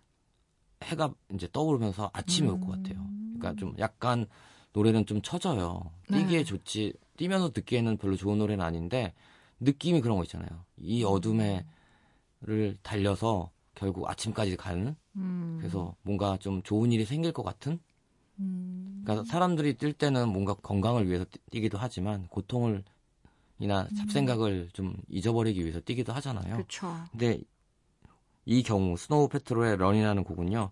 해가 0.82 1.12
이제 1.34 1.46
떠오르면서 1.52 2.10
아침이 2.14 2.48
올것 2.48 2.68
같아요. 2.70 2.98
음. 3.02 3.34
그러니까 3.38 3.60
좀 3.60 3.74
약간 3.78 4.26
노래는 4.72 5.04
좀 5.04 5.20
처져요. 5.20 5.90
뛰기에 6.08 6.38
네. 6.38 6.44
좋지, 6.44 6.94
뛰면서 7.18 7.52
듣기에는 7.52 7.98
별로 7.98 8.16
좋은 8.16 8.38
노래는 8.38 8.64
아닌데 8.64 9.12
느낌이 9.60 10.00
그런 10.00 10.16
거 10.16 10.22
있잖아요. 10.24 10.48
이 10.78 11.04
어둠에를 11.04 11.66
달려서 12.82 13.50
결국 13.74 14.08
아침까지 14.08 14.56
가는 14.56 14.96
음, 15.16 15.56
그래서 15.58 15.94
뭔가 16.02 16.38
좀 16.38 16.62
좋은 16.62 16.90
일이 16.92 17.04
생길 17.04 17.32
것 17.32 17.42
같은 17.42 17.78
음, 18.38 19.02
그러니까 19.04 19.24
사람들이 19.30 19.74
뛸 19.74 19.92
때는 19.92 20.30
뭔가 20.30 20.54
건강을 20.54 21.06
위해서 21.06 21.26
뛰- 21.26 21.38
뛰기도 21.50 21.76
하지만 21.76 22.26
고통을 22.28 22.82
이나 23.60 23.86
잡생각을 23.96 24.70
좀 24.72 24.96
잊어버리기 25.08 25.60
위해서 25.62 25.78
뛰기도 25.80 26.12
하잖아요. 26.14 26.54
그렇죠. 26.56 27.04
근데 27.12 27.40
이 28.44 28.62
경우 28.62 28.96
Snow 28.96 29.28
Patrol의 29.28 29.76
Run이라는 29.76 30.24
곡은요. 30.24 30.70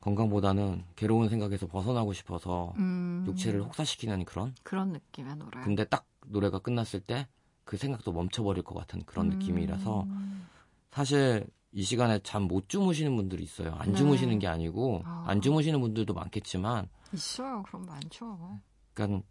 건강보다는 0.00 0.84
괴로운 0.94 1.28
생각에서 1.28 1.66
벗어나고 1.66 2.12
싶어서 2.12 2.74
음, 2.76 3.24
육체를 3.26 3.62
혹사시키는 3.62 4.24
그런 4.24 4.54
그런 4.62 4.92
느낌의 4.92 5.36
노래. 5.36 5.60
근데 5.62 5.84
딱 5.84 6.06
노래가 6.26 6.58
끝났을 6.60 7.00
때 7.00 7.26
그 7.64 7.76
생각도 7.76 8.12
멈춰버릴 8.12 8.62
것 8.64 8.74
같은 8.74 9.02
그런 9.04 9.28
느낌이라서 9.28 10.02
음, 10.02 10.48
사실 10.90 11.46
이 11.70 11.82
시간에 11.82 12.18
잠 12.18 12.42
못 12.48 12.68
주무시는 12.68 13.14
분들이 13.16 13.42
있어요. 13.44 13.74
안 13.78 13.92
네. 13.92 13.98
주무시는 13.98 14.38
게 14.38 14.46
아니고 14.46 15.02
아. 15.04 15.24
안 15.26 15.40
주무시는 15.40 15.80
분들도 15.80 16.12
많겠지만 16.12 16.88
있어요. 17.12 17.62
그럼 17.62 17.86
많죠. 17.86 18.60
그러니까 18.92 19.24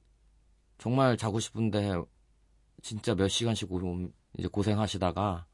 정말 0.77 1.17
자고 1.17 1.39
싶은데 1.39 1.93
진짜 2.81 3.15
몇 3.15 3.27
시간씩 3.27 3.69
고, 3.69 4.09
이제 4.37 4.47
고생하시다가 4.47 5.45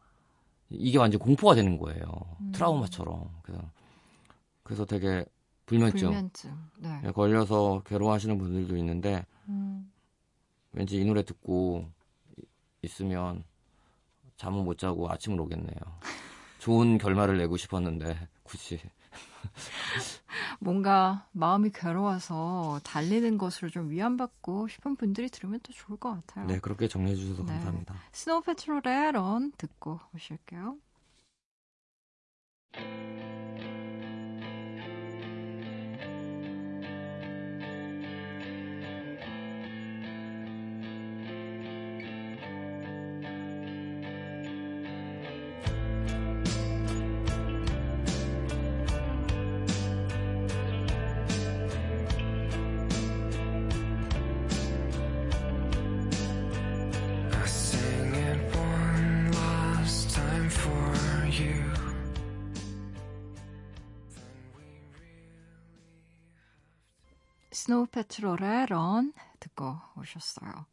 이게 0.70 0.98
완전 0.98 1.20
공포가 1.20 1.56
되는 1.56 1.78
거예요. 1.78 2.04
음. 2.42 2.52
트라우마처럼. 2.52 3.30
그래서 3.42 3.64
그래서 4.64 4.86
되게 4.86 5.26
불면증 5.66 6.08
불면증. 6.08 6.58
네. 6.80 7.02
에 7.06 7.12
걸려서 7.12 7.82
괴로워하시는 7.86 8.38
분들도 8.38 8.76
있는데 8.78 9.26
음, 9.48 9.92
왠지 10.74 10.98
이 11.00 11.06
노래 11.06 11.24
듣고 11.24 11.90
이- 12.38 12.44
있으면 12.84 13.44
잠은 14.38 14.64
못 14.66 14.78
자고 14.78 15.10
아침을 15.10 15.40
오겠네요. 15.42 15.78
좋은 16.60 16.98
결말을 16.98 17.38
내고 17.38 17.56
싶었는데 17.58 18.28
굳이 18.44 18.80
뭔가 20.60 21.28
마음이 21.32 21.72
괴로워서 21.74 22.80
달리는 22.84 23.38
것으로 23.38 23.70
좀 23.70 23.90
위안받고 23.90 24.68
싶은 24.68 24.96
분들이 24.96 25.30
들으면 25.30 25.60
또 25.64 25.74
좋을 25.74 25.98
것 25.98 26.14
같아요. 26.14 26.46
네 26.46 26.60
그렇게 26.60 26.88
정리해 26.88 27.16
주셔서 27.16 27.44
네. 27.44 27.54
감사합니다. 27.54 27.96
스노우 28.12 28.42
페트롤의 28.42 29.12
런 29.14 29.52
듣고 29.58 30.00
오실게요. 30.16 30.78
Snow 67.68 67.88
Patrol의 67.88 68.68
Run 68.68 69.12
듣고 69.42 69.76
오셨어요. 69.98 70.66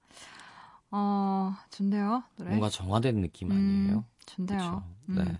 어, 0.92 1.52
좋네요. 1.70 2.22
노래. 2.36 2.50
뭔가 2.50 2.70
정화된 2.70 3.20
느낌 3.20 3.50
음, 3.50 3.56
아니에요? 3.56 4.04
좋네요. 4.26 4.58
그쵸? 4.58 4.82
음, 5.08 5.14
네. 5.16 5.38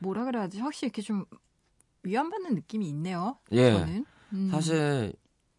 뭐라 0.00 0.26
그래야지? 0.26 0.60
확실히 0.60 0.88
이렇게 0.88 1.00
좀 1.00 1.24
위안받는 2.02 2.54
느낌이 2.56 2.86
있네요. 2.90 3.38
예. 3.52 4.02
음, 4.34 4.50
사실 4.50 5.14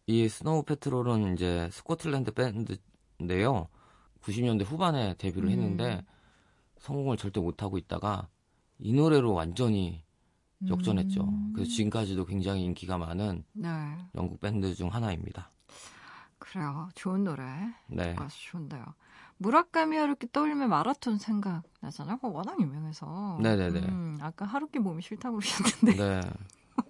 이 0.06 0.28
Snow 0.28 0.62
Patrol은 0.62 1.34
이제 1.34 1.68
스코틀랜드 1.72 2.30
밴드인데요. 2.30 3.66
90년대 4.22 4.64
후반에 4.64 5.14
데뷔를 5.14 5.48
음. 5.48 5.50
했는데 5.50 6.04
성공을 6.78 7.16
절대 7.16 7.40
못하고 7.40 7.76
있다가 7.76 8.28
이 8.78 8.92
노래로 8.92 9.32
완전히 9.32 10.03
역전했죠. 10.68 11.22
음, 11.24 11.52
그래서 11.54 11.70
지금까지도 11.70 12.24
굉장히 12.24 12.62
인기가 12.64 12.98
많은 12.98 13.44
네, 13.52 13.68
영국 14.14 14.40
밴드 14.40 14.74
중 14.74 14.92
하나입니다. 14.92 15.50
그래요. 16.38 16.88
좋은 16.94 17.24
노래. 17.24 17.42
네. 17.88 18.14
가수 18.14 18.42
좋은데요. 18.50 18.84
무라카미 19.38 19.96
하루키 19.96 20.30
떠올리면 20.32 20.68
마라톤 20.68 21.18
생각나잖아요. 21.18 22.16
그거 22.16 22.28
워낙 22.28 22.60
유명해서. 22.60 23.38
네네네. 23.42 23.80
음, 23.80 24.18
아까 24.20 24.44
하루키 24.44 24.78
몸이 24.78 25.02
싫다고 25.02 25.38
그러셨는데 25.38 25.96
네. 25.96 26.20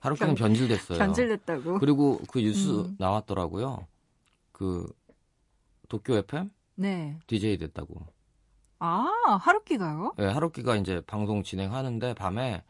하루키는 0.00 0.34
변질됐어요. 0.34 0.98
변질됐다고. 0.98 1.78
그리고 1.78 2.20
그 2.30 2.40
뉴스 2.40 2.80
음. 2.80 2.96
나왔더라고요. 2.98 3.86
그 4.52 4.86
도쿄 5.88 6.16
FM 6.16 6.50
네. 6.76 7.18
DJ 7.26 7.58
됐다고. 7.58 8.06
아 8.78 9.06
하루키가요? 9.40 10.14
네, 10.18 10.26
하루키가 10.26 10.76
이제 10.76 11.00
방송 11.06 11.42
진행하는데 11.42 12.14
밤에 12.14 12.62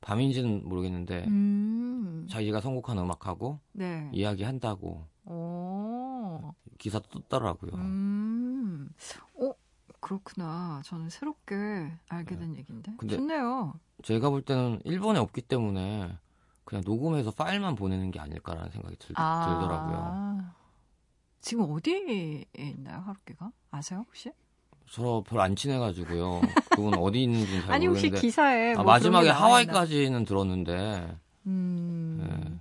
밤인지는 0.00 0.68
모르겠는데 0.68 1.24
음. 1.26 2.26
자기가 2.30 2.60
선곡한 2.60 2.98
음악하고 2.98 3.58
네. 3.72 4.08
이야기한다고 4.12 5.06
오. 5.24 6.54
기사 6.78 7.00
떴더라고요. 7.00 7.72
음. 7.74 8.90
어 9.34 9.52
그렇구나. 10.00 10.80
저는 10.84 11.10
새롭게 11.10 11.92
알게 12.08 12.36
된 12.36 12.56
얘기인데. 12.56 12.92
네. 12.92 12.96
근데- 12.98 13.16
좋네요. 13.16 13.74
제가 14.04 14.30
볼 14.30 14.42
때는 14.42 14.80
일본에 14.84 15.18
없기 15.18 15.42
때문에 15.42 16.16
그냥 16.64 16.84
녹음해서 16.86 17.32
파일만 17.32 17.74
보내는 17.74 18.10
게 18.12 18.20
아닐까라는 18.20 18.70
생각이 18.70 18.96
들, 18.96 19.08
들더라고요. 19.08 20.44
지금 21.40 21.70
어디에 21.70 22.44
있나요, 22.56 23.00
하루키가? 23.00 23.50
아세요, 23.70 24.04
혹시? 24.06 24.30
저별안 24.90 25.56
친해가지고요. 25.56 26.40
그분 26.70 26.94
어디 26.94 27.22
있는지는 27.24 27.62
잘 27.62 27.74
아니, 27.74 27.86
혹시 27.86 28.06
모르겠는데 28.06 28.20
기사에. 28.20 28.72
아, 28.72 28.76
뭐 28.76 28.84
마지막에 28.84 29.28
나와 29.28 29.60
있나? 29.60 29.72
하와이까지는 29.72 30.24
들었는데 30.24 31.16
음. 31.46 32.58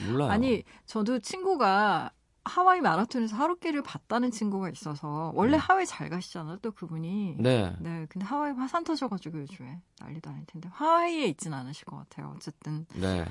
네. 0.00 0.06
몰라요. 0.06 0.30
아니, 0.30 0.62
저도 0.86 1.18
친구가 1.18 2.12
하와이 2.44 2.80
마라톤에서 2.80 3.36
하루키를 3.36 3.82
봤다는 3.82 4.30
친구가 4.30 4.70
있어서, 4.70 5.32
원래 5.34 5.56
음. 5.56 5.60
하와이 5.60 5.84
잘 5.84 6.08
가시잖아요, 6.08 6.58
또 6.62 6.70
그분이. 6.70 7.36
네. 7.38 7.74
네, 7.80 8.06
근데 8.08 8.24
하와이 8.24 8.52
화산 8.52 8.82
터져가지고 8.82 9.40
요즘에 9.40 9.80
난리도 10.00 10.30
아닐 10.30 10.44
텐데, 10.46 10.68
하와이에 10.72 11.26
있진 11.26 11.52
않으실 11.52 11.84
것 11.84 11.96
같아요. 11.96 12.32
어쨌든, 12.36 12.86
네. 12.94 13.24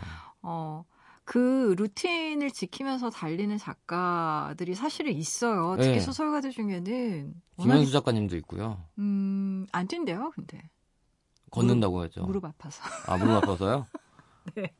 어, 0.44 0.86
그 1.30 1.76
루틴을 1.78 2.50
지키면서 2.50 3.12
달리는 3.12 3.56
작가들이 3.60 4.74
사실은 4.74 5.14
있어요. 5.14 5.76
특히 5.78 5.92
네. 5.92 6.00
소설가들 6.00 6.50
중에는. 6.50 7.36
김현수 7.62 7.92
작가님도 7.92 8.36
있고요. 8.38 8.84
음, 8.98 9.68
안 9.72 9.88
뛴대요, 9.88 10.32
근데. 10.34 10.60
걷는다고 11.52 12.04
했죠. 12.04 12.26
무릎 12.26 12.46
아파서. 12.46 12.82
아, 13.06 13.18
무릎 13.18 13.44
아파서요? 13.44 13.86
네. 14.56 14.74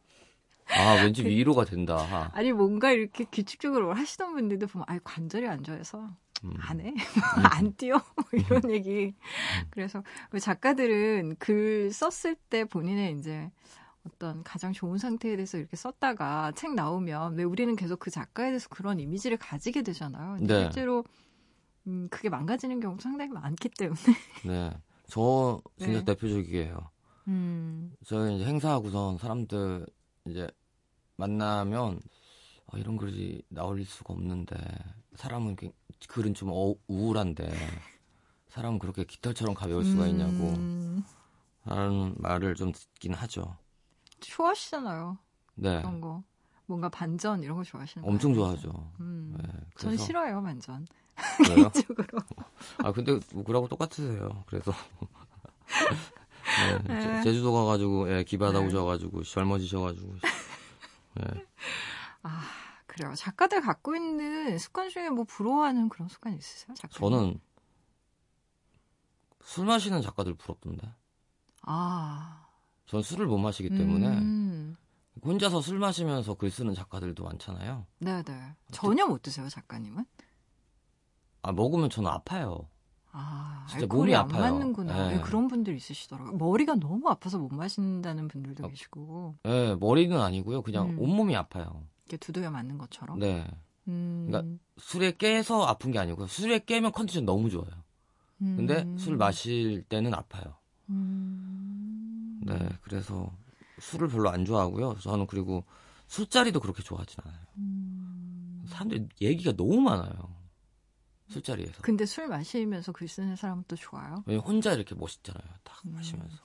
아, 0.70 1.04
왠지 1.04 1.24
위로가 1.24 1.66
된다. 1.66 2.32
아니, 2.34 2.52
뭔가 2.52 2.90
이렇게 2.90 3.26
규칙적으로 3.26 3.94
하시던 3.94 4.34
분들도 4.34 4.66
보면, 4.66 4.86
아이, 4.90 4.98
관절이 5.04 5.48
안 5.48 5.64
좋아서 5.64 6.10
음. 6.46 6.54
안 6.62 6.82
해? 6.82 6.96
안 7.60 7.76
뛰어? 7.76 8.02
뭐 8.16 8.26
이런 8.34 8.72
얘기. 8.72 9.14
그래서 9.70 10.02
그 10.32 10.40
작가들은 10.40 11.36
글 11.38 11.92
썼을 11.92 12.36
때 12.50 12.66
본인의 12.66 13.20
이제 13.20 13.52
어떤 14.14 14.44
가장 14.44 14.74
좋은 14.74 14.98
상태에 14.98 15.36
대해서 15.36 15.58
이렇게 15.58 15.76
썼다가 15.78 16.52
책 16.54 16.74
나오면 16.74 17.36
왜 17.36 17.44
우리는 17.44 17.76
계속 17.76 18.00
그 18.00 18.10
작가에 18.10 18.48
대해서 18.50 18.68
그런 18.70 19.00
이미지를 19.00 19.38
가지게 19.38 19.82
되잖아요. 19.84 20.38
네. 20.42 20.64
실제로 20.64 21.04
음, 21.88 22.08
그게 22.10 22.30
망가지는 22.30 22.80
경우도 22.80 23.02
상당히 23.02 23.32
많기 23.32 23.70
때문에. 23.70 24.00
네. 24.46 24.72
저 25.08 25.62
진짜 25.78 26.00
네. 26.00 26.06
대표적이에요. 26.06 26.90
음, 27.28 27.94
저희 28.06 28.36
이제 28.36 28.46
행사하고선 28.46 29.18
사람들 29.18 29.86
이제 30.26 30.50
만나면 31.16 32.00
아, 32.68 32.78
이런 32.78 32.98
글이 32.98 33.44
나올 33.50 33.84
수가 33.86 34.14
없는데 34.14 34.56
사람은 35.16 35.56
그- 35.56 35.72
글은 36.08 36.34
좀 36.34 36.50
어- 36.52 36.76
우울한데 36.88 37.50
사람은 38.50 38.80
그렇게 38.80 39.04
깃털처럼 39.04 39.54
가벼울 39.56 39.84
수가 39.86 40.08
있냐고 40.08 40.50
음, 40.54 41.04
하는 41.62 42.16
말을 42.18 42.56
좀 42.56 42.72
듣긴 42.72 43.14
하죠. 43.14 43.58
좋아하시잖아요. 44.20 45.18
네. 45.56 45.78
그런 45.82 46.02
거. 46.02 46.24
뭔가 46.66 46.90
반전 46.90 47.42
이런 47.42 47.58
거 47.58 47.64
좋아하시는 47.64 48.06
거 48.06 48.12
엄청? 48.12 48.34
좋아하죠. 48.34 48.92
음. 49.00 49.34
네. 49.38 49.44
저는 49.78 49.96
그래서 49.96 50.06
싫어요, 50.06 50.44
반전. 50.44 50.86
개인적으로. 51.46 52.20
아 52.78 52.92
근데 52.92 53.20
뭐 53.34 53.44
그러고 53.44 53.68
똑같으세요. 53.68 54.44
그래서 54.48 54.72
네, 56.88 56.88
네. 56.88 57.02
제- 57.02 57.24
제주도 57.24 57.54
가가지고 57.54 58.12
예, 58.12 58.24
기바다 58.24 58.60
네. 58.60 58.68
오셔가지고 58.68 59.24
젊어지셔가지고 59.24 60.14
네. 61.16 61.46
아, 62.24 62.42
그래요. 62.86 63.14
작가들 63.16 63.62
갖고 63.62 63.96
있는 63.96 64.58
습관 64.58 64.90
중에 64.90 65.10
뭐 65.10 65.26
부러워하는 65.26 65.90
그런 65.90 66.08
습관 66.08 66.38
있으세요? 66.38 66.74
작가 66.76 66.98
저는 67.00 67.40
술 69.44 69.66
마시는 69.66 70.02
작가들 70.02 70.36
부럽던데. 70.36 70.88
아. 71.64 72.46
전 72.90 73.04
술을 73.04 73.28
못 73.28 73.38
마시기 73.38 73.70
때문에 73.70 74.08
음, 74.18 74.76
혼자서 75.24 75.62
술 75.62 75.78
마시면서 75.78 76.34
글 76.34 76.50
쓰는 76.50 76.74
작가들도 76.74 77.24
많잖아요. 77.24 77.86
네네. 78.00 78.56
전혀 78.72 79.06
못 79.06 79.22
드세요, 79.22 79.48
작가님은? 79.48 80.06
아 81.44 81.52
먹으면 81.52 81.92
저는 81.92 82.10
아파요. 82.10 82.68
아, 83.12 83.68
진짜 83.70 83.86
몸이 83.86 84.16
안 84.16 84.22
아파요. 84.26 84.42
맞는구나. 84.54 85.10
네. 85.10 85.16
예, 85.16 85.22
그런 85.22 85.48
분들 85.48 85.76
있으시더라고요. 85.76 86.38
머리가 86.38 86.76
너무 86.76 87.08
아파서 87.10 87.38
못 87.38 87.54
마신다는 87.54 88.28
분들도 88.28 88.66
어. 88.66 88.70
계시고, 88.70 89.36
예, 89.46 89.76
머리는 89.80 90.20
아니고요. 90.20 90.64
그냥 90.64 90.90
음. 90.90 91.00
온몸이 91.00 91.36
아파요. 91.36 91.84
이렇게 92.06 92.18
두드려 92.18 92.50
맞는 92.50 92.80
것처럼. 92.80 93.20
네. 93.20 93.46
음, 93.88 94.26
그러니까 94.28 94.60
술에 94.80 95.12
깨서 95.16 95.64
아픈 95.64 95.92
게 95.92 96.00
아니고요. 96.00 96.26
술에 96.26 96.58
깨면 96.58 96.92
컨디션 96.92 97.26
너무 97.26 97.52
좋아요. 97.52 97.70
근데 98.40 98.84
음, 98.84 98.98
술 98.98 99.18
마실 99.18 99.84
때는 99.84 100.14
아파요. 100.14 100.56
음, 100.90 101.59
네, 102.58 102.70
그래서 102.82 103.32
술을 103.80 104.08
별로 104.10 104.30
안 104.30 104.46
좋아하고요. 104.46 104.96
저는 105.00 105.28
그리고 105.28 105.66
술자리도 106.08 106.60
그렇게 106.60 106.84
좋아하진 106.84 107.18
않아요. 107.24 107.42
음. 107.58 108.64
사람들이 108.68 109.08
얘기가 109.22 109.54
너무 109.54 109.80
많아요. 109.82 110.36
술자리에서. 111.30 111.82
근데 111.82 112.06
술 112.06 112.28
마시면서 112.28 112.92
글 112.92 113.08
쓰는 113.08 113.36
사람은 113.36 113.66
또 113.68 113.76
좋아요? 113.76 114.24
혼자 114.44 114.74
이렇게 114.74 114.96
멋있잖아요. 114.96 115.44
딱 115.64 115.86
음. 115.86 115.94
마시면서. 115.94 116.38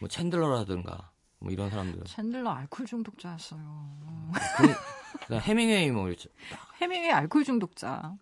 뭐 0.00 0.08
챈들러라든가 0.08 1.08
뭐 1.38 1.52
이런 1.52 1.70
사람들. 1.70 2.02
챈들러 2.02 2.48
알코올 2.48 2.86
중독자였어요. 2.86 4.30
그, 4.56 5.26
그냥 5.26 5.42
해밍웨이 5.42 5.90
뭐 5.92 6.08
이렇게 6.08 6.28
해밍웨이 6.82 7.12
알코올 7.12 7.44
중독자. 7.44 8.16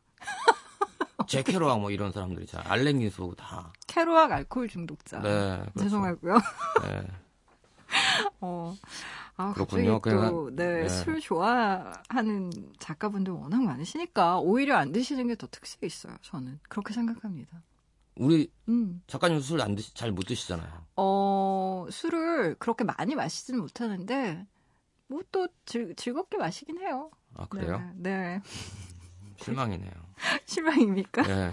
제 1.27 1.43
캐로악 1.43 1.81
뭐 1.81 1.91
이런 1.91 2.13
사람들 2.13 2.43
있잖아요. 2.45 2.69
알랭 2.71 2.99
기소 3.01 3.35
다. 3.35 3.73
캐로악 3.87 4.33
알코올 4.33 4.69
중독자. 4.69 5.21
네. 5.21 5.59
그렇죠. 5.59 5.73
죄송하고요. 5.81 6.35
네. 6.83 7.07
어. 8.41 8.75
아, 9.39 9.53
그렇군요. 9.53 10.01
갑자기 10.01 10.31
또, 10.31 10.51
네, 10.57 10.83
네. 10.83 10.89
술 10.89 11.21
좋아하는 11.21 12.51
작가분들 12.79 13.33
워낙 13.35 13.63
많으시니까 13.63 14.39
오히려 14.39 14.77
안 14.77 14.93
드시는 14.93 15.29
게 15.29 15.35
더 15.37 15.47
특색 15.51 15.83
있어요. 15.83 16.15
저는 16.23 16.59
그렇게 16.69 16.95
생각합니다. 16.95 17.63
우리 18.17 18.51
음. 18.69 19.03
작가님 19.07 19.41
술 19.41 19.61
안 19.61 19.75
드시 19.75 19.93
잘 19.95 20.11
못 20.11 20.23
드시잖아요. 20.27 20.87
어, 20.97 21.87
술을 21.91 22.55
그렇게 22.59 22.83
많이 22.85 23.15
마시지는 23.15 23.61
못하는데, 23.61 24.47
뭐 25.09 25.21
또 25.31 25.47
즐겁게 25.67 26.39
마시긴 26.39 26.79
해요. 26.79 27.11
아 27.35 27.47
그래요? 27.47 27.79
네. 27.97 28.39
네. 28.39 28.43
실망이네요. 29.37 29.93
실망입니까? 30.47 31.29
예. 31.29 31.53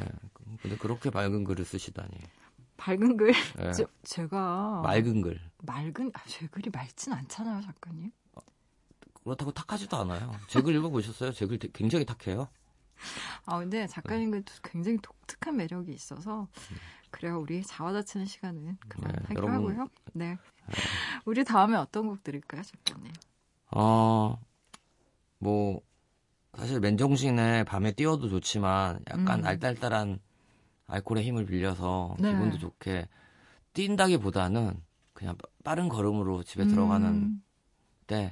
근데 0.61 0.77
그렇게 0.77 1.09
맑은 1.09 1.43
글을 1.43 1.65
쓰시다니. 1.65 2.09
밝은 2.77 3.17
글. 3.17 3.33
예. 3.59 3.71
저, 3.73 3.85
제가. 4.03 4.81
맑은 4.83 5.21
글. 5.21 5.39
맑은, 5.63 6.11
아, 6.13 6.21
제 6.27 6.47
글이 6.47 6.69
맑진 6.71 7.13
않잖아요, 7.13 7.61
작가님. 7.61 8.11
그렇다고 9.23 9.51
탁하지도 9.53 9.95
않아요. 9.97 10.33
제 10.47 10.61
글 10.61 10.75
읽어보셨어요? 10.75 11.31
제 11.31 11.45
글 11.47 11.57
굉장히 11.57 12.05
탁해요. 12.05 12.49
아, 13.45 13.59
근데 13.59 13.87
작가님 13.87 14.31
글도 14.31 14.53
굉장히 14.63 14.97
독특한 15.01 15.55
매력이 15.57 15.91
있어서, 15.93 16.47
그래요. 17.09 17.39
우리 17.39 17.63
자화자찬 17.63 18.25
시간은 18.25 18.77
그만하기로 18.89 19.27
네, 19.29 19.35
여러분. 19.35 19.55
하고요. 19.79 19.87
네. 20.13 20.37
우리 21.25 21.43
다음에 21.43 21.77
어떤 21.77 22.07
곡 22.07 22.23
들을까요, 22.23 22.61
작가님? 22.63 23.11
어, 23.71 24.37
뭐, 25.39 25.81
사실 26.55 26.79
맨정신에 26.79 27.63
밤에 27.63 27.91
뛰어도 27.93 28.29
좋지만 28.29 28.99
약간 29.09 29.39
음. 29.39 29.45
알딸딸한 29.45 30.19
알코올의 30.87 31.23
힘을 31.25 31.45
빌려서 31.45 32.15
네. 32.19 32.29
기분도 32.31 32.57
좋게 32.59 33.07
뛴다기보다는 33.73 34.79
그냥 35.13 35.35
빠- 35.37 35.47
빠른 35.63 35.89
걸음으로 35.89 36.43
집에 36.43 36.67
들어가는 36.67 37.07
음, 37.07 37.43
때이 38.05 38.29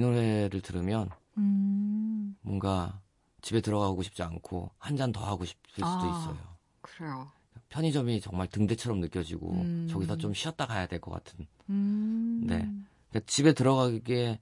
노래를 0.00 0.60
들으면 0.60 1.08
음, 1.38 2.36
뭔가 2.42 3.00
집에 3.40 3.60
들어가고 3.60 4.02
싶지 4.02 4.22
않고 4.22 4.70
한 4.78 4.96
잔 4.96 5.12
더 5.12 5.24
하고 5.24 5.44
싶을 5.44 5.62
수도 5.70 5.86
아. 5.86 6.08
있어요. 6.20 6.54
그래요. 6.82 7.30
편의점이 7.70 8.20
정말 8.20 8.46
등대처럼 8.48 9.00
느껴지고 9.00 9.52
음. 9.52 9.88
저기서 9.90 10.16
좀 10.16 10.34
쉬었다 10.34 10.66
가야 10.66 10.86
될 10.86 11.00
것 11.00 11.10
같은 11.10 11.46
음, 11.70 12.42
네. 12.46 12.58
그러니까 13.10 13.20
집에 13.26 13.52
들어가기에 13.54 14.38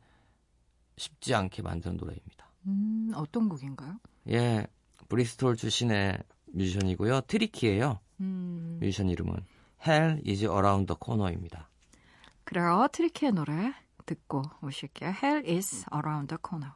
쉽지 0.97 1.35
않게 1.35 1.63
만드는 1.63 1.97
노래입니다. 1.97 2.47
음, 2.67 3.13
어떤 3.15 3.49
곡인가요? 3.49 3.99
예, 4.29 4.67
브리스톨 5.09 5.57
출신의 5.57 6.19
뮤지션이고요. 6.47 7.23
Tricky예요. 7.23 8.01
음, 8.21 8.79
뮤지션 8.81 9.09
이름은 9.09 9.35
Hell 9.87 10.23
is 10.27 10.45
Around 10.45 10.87
the 10.87 10.97
Corner입니다. 11.03 11.69
그래요. 12.45 12.87
트리키의 12.93 13.33
노래 13.33 13.73
듣고 14.07 14.43
오실게요. 14.63 15.11
Hell 15.23 15.49
is 15.49 15.85
around 15.95 16.29
the 16.29 16.39
corner. 16.47 16.75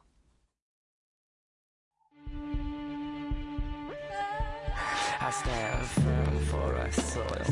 I 5.26 5.30
stand 5.30 5.86
firm 5.86 6.38
for 6.50 6.76
our 6.76 6.90
soil. 6.92 7.46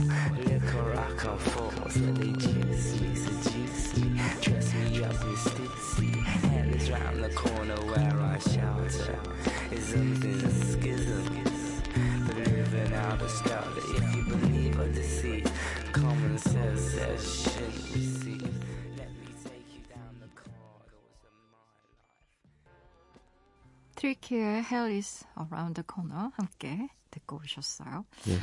Liquor 0.44 0.82
rock 0.94 1.24
on 1.26 1.38
force 1.38 1.96
when 1.96 2.14
they 2.14 2.32
juice 2.32 3.00
me, 3.00 3.14
seduce 3.14 3.96
me. 3.96 4.20
Dress 4.40 4.74
me 4.74 5.04
up 5.04 5.22
in 5.22 5.36
stitsy. 5.36 6.24
Hell 6.24 6.74
is 6.74 6.90
round 6.90 7.24
the 7.24 7.30
corner 7.30 7.80
where 7.90 8.20
I 8.20 8.38
shelter. 8.38 9.18
Isms 9.70 10.24
and 10.24 10.52
schisms. 10.70 11.82
The 12.26 12.34
living 12.34 12.92
out 12.94 13.20
of 13.22 13.30
style. 13.30 13.72
If 13.76 14.16
you 14.16 14.22
believe 14.24 14.78
or 14.80 14.88
deceit, 14.88 15.50
common 15.92 16.38
sense 16.38 16.80
says 16.80 17.42
shouldn't 17.42 17.94
receive. 17.94 18.54
Let 18.96 19.10
me 19.20 19.28
take 19.44 19.66
you 19.74 19.82
down 19.88 20.14
the 20.20 20.30
corridors 20.34 21.22
of 21.24 21.32
my 21.42 21.54
life. 22.34 23.20
트리키의 23.96 24.62
Hell 24.62 24.86
is 24.86 25.24
around 25.36 25.74
the 25.74 25.84
corner 25.84 26.30
함께 26.36 26.88
듣고 27.15 27.37
오셨어요. 27.37 28.05
예, 28.27 28.39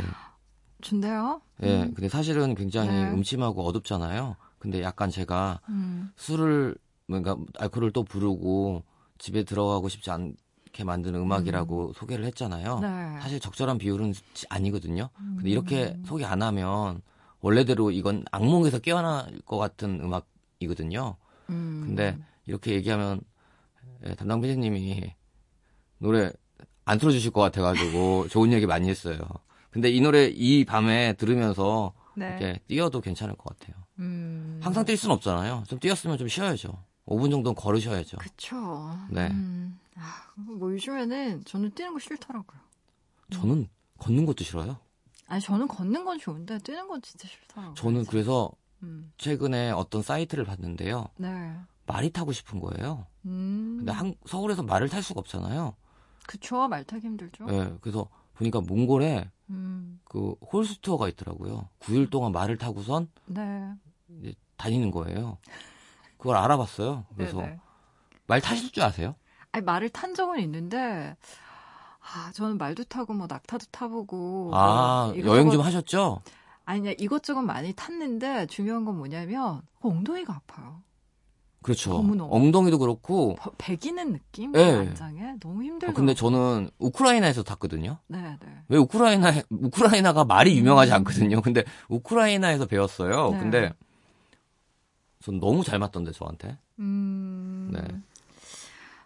좋네요. 0.80 1.40
예. 1.62 1.90
근데 1.94 2.08
사실은 2.08 2.54
굉장히 2.54 2.90
네. 3.04 3.11
음침하고 3.12 3.62
어둡잖아요. 3.64 4.37
근데 4.58 4.82
약간 4.82 5.11
제가 5.11 5.61
음, 5.68 6.12
술을 6.16 6.74
뭔가 7.06 7.37
알코올을 7.58 7.92
또 7.92 8.02
부르고 8.04 8.82
집에 9.18 9.44
들어가고 9.44 9.88
싶지 9.88 10.11
않게 10.11 10.85
만드는 10.85 11.20
음악이라고 11.20 11.92
소개를 11.94 12.24
했잖아요. 12.26 12.80
네. 12.80 12.88
사실 13.20 13.38
적절한 13.40 13.78
비율은 13.78 14.12
지- 14.35 14.46
아니거든요. 14.48 15.11
음. 15.20 15.35
근데 15.37 15.50
이렇게 15.50 15.96
소개 16.04 16.24
안 16.24 16.42
하면 16.42 17.02
원래대로 17.40 17.90
이건 17.90 18.24
악몽에서 18.32 18.78
깨어날 18.78 19.40
것 19.44 19.58
같은 19.58 20.00
음악이거든요. 20.00 21.16
음, 21.50 21.82
근데 21.85 22.18
이렇게 22.46 22.72
얘기하면 22.74 23.20
예, 24.06 24.14
담당 24.14 24.40
PD님이 24.40 25.14
노래 25.98 26.32
안 26.85 26.99
틀어주실 26.99 27.31
것 27.31 27.40
같아가지고 27.40 28.29
좋은 28.29 28.53
얘기 28.53 28.66
많이 28.66 28.88
했어요. 28.88 29.18
근데 29.71 29.90
이 29.90 30.01
노래 30.01 30.27
이 30.27 30.64
밤에 30.64 31.14
들으면서 31.14 31.92
네. 32.14 32.29
이렇게 32.29 32.61
뛰어도 32.66 33.01
괜찮을 33.01 33.35
것 33.37 33.57
같아요. 33.57 33.83
음, 33.99 34.61
항상 34.62 34.85
뛸 34.85 34.97
수는 34.97 35.14
없잖아요. 35.16 35.64
좀 35.68 35.79
뛰었으면 35.79 36.18
좀 36.18 36.29
쉬어야죠. 36.29 36.83
5분 37.07 37.31
정도는 37.31 37.55
걸으셔야죠. 37.55 38.18
그쵸. 38.18 38.97
네. 39.11 39.29
음, 39.29 39.79
아, 39.97 40.25
뭐 40.37 40.71
요즘에는 40.73 41.45
저는 41.45 41.71
뛰는 41.73 41.92
거 41.95 41.99
싫더라고요. 41.99 42.61
저는 43.31 43.68
걷는 43.99 44.27
것도 44.27 44.45
싫어요. 44.45 44.79
아니 45.27 45.40
저는 45.40 45.68
걷는 45.68 46.05
건 46.05 46.18
좋은데 46.18 46.59
뛰는 46.59 46.87
건 46.88 47.01
진짜 47.01 47.27
싫더라고요. 47.29 47.75
저는 47.75 48.05
그래서 48.07 48.51
음, 48.83 49.12
최근에 49.16 49.71
어떤 49.71 50.03
사이트를 50.03 50.45
봤는데요. 50.45 51.07
네. 51.16 51.53
말이 51.87 52.11
타고 52.11 52.33
싶은 52.33 52.61
거예요. 52.61 53.07
음, 53.25 53.77
근데 53.79 53.92
한- 53.92 54.14
서울에서 54.27 54.62
말을 54.62 54.88
탈 54.88 55.03
수가 55.03 55.21
없잖아요. 55.21 55.75
그쵸. 56.26 56.68
말 56.68 56.85
타기 56.85 57.06
힘들죠. 57.06 57.46
예, 57.50 57.74
그래서 57.80 58.08
보니까 58.35 58.61
몽골에 58.61 59.30
음, 59.50 60.00
그 60.04 60.35
홀스토어가 60.52 61.08
있더라고요. 61.11 61.68
9일 61.80 62.11
동안 62.11 62.32
말을 62.32 62.58
타고선 62.58 63.08
네. 63.26 63.72
이제 64.08 64.35
다니는 64.56 64.90
거예요. 64.90 65.38
그걸 66.16 66.37
알아봤어요. 66.37 67.04
그래서 67.16 67.38
네네. 67.38 67.58
말 68.26 68.40
타실 68.40 68.70
줄 68.70 68.82
아세요? 68.82 69.14
아니, 69.50 69.64
말을 69.64 69.90
탄 69.90 70.14
적은 70.14 70.40
있는데, 70.40 71.16
아, 72.00 72.33
저는 72.33 72.58
말도 72.58 72.85
타고, 72.85 73.12
뭐, 73.12 73.27
낙타도 73.29 73.66
타보고. 73.70 74.50
아, 74.54 75.12
뭐 75.14 75.27
여행 75.27 75.50
좀 75.50 75.60
하셨죠? 75.60 76.23
아니야, 76.64 76.92
이것저것 76.98 77.42
많이 77.42 77.75
탔는데, 77.75 78.46
중요한 78.46 78.85
건 78.85 78.96
뭐냐면, 78.96 79.62
엉덩이가 79.81 80.33
아파요. 80.35 80.83
그렇죠. 81.63 81.92
너무너무. 81.92 82.35
엉덩이도 82.35 82.79
그렇고. 82.79 83.37
버- 83.37 83.52
배기는 83.56 84.13
느낌? 84.13 84.52
네. 84.52 84.75
안장에? 84.79 85.35
너무 85.40 85.60
어, 85.60 85.63
힘들더라고요. 85.63 85.94
근데 85.94 86.15
저는 86.15 86.71
우크라이나에서 86.79 87.42
탔거든요. 87.42 87.98
네, 88.08 88.37
네. 88.40 88.48
왜 88.69 88.79
우크라이나 88.79 89.33
우크라이나가 89.50 90.25
말이 90.25 90.56
유명하지 90.58 90.92
않거든요. 90.92 91.40
근데 91.40 91.65
우크라이나에서 91.88 92.67
배웠어요. 92.67 93.31
네. 93.31 93.38
근데 93.38 93.73
전 95.21 95.38
너무 95.38 95.63
잘 95.65 95.79
맞던데 95.79 96.13
저한테. 96.13 96.58
음. 96.81 97.71
네. 97.73 97.81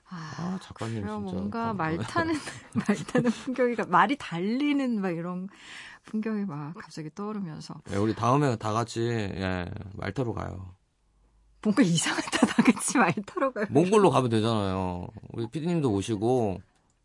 아, 0.09 0.33
아, 0.39 0.59
작가님. 0.63 0.95
진짜. 1.01 1.13
뭔가 1.19 1.67
감- 1.67 1.77
말 1.77 1.97
타는, 1.99 2.35
말 2.75 2.97
타는 2.97 3.31
풍경이, 3.31 3.75
말이 3.89 4.17
달리는 4.17 5.01
막 5.01 5.11
이런 5.11 5.49
풍경이 6.05 6.45
막 6.45 6.75
갑자기 6.75 7.11
떠오르면서. 7.15 7.75
예, 7.93 7.97
우리 7.97 8.15
다음에 8.15 8.57
다 8.57 8.73
같이 8.73 9.01
예, 9.03 9.67
말 9.95 10.13
타러 10.13 10.33
가요. 10.33 10.71
뭔가 11.67 11.83
이상하다, 11.83 12.47
다 12.47 12.63
같이 12.63 12.97
말 12.97 13.13
타러 13.27 13.51
가요. 13.51 13.67
몽골로 13.71 14.11
가면 14.11 14.31
되잖아요. 14.31 15.09
우리 15.33 15.49
피디님도 15.49 15.91
오시고 15.91 16.61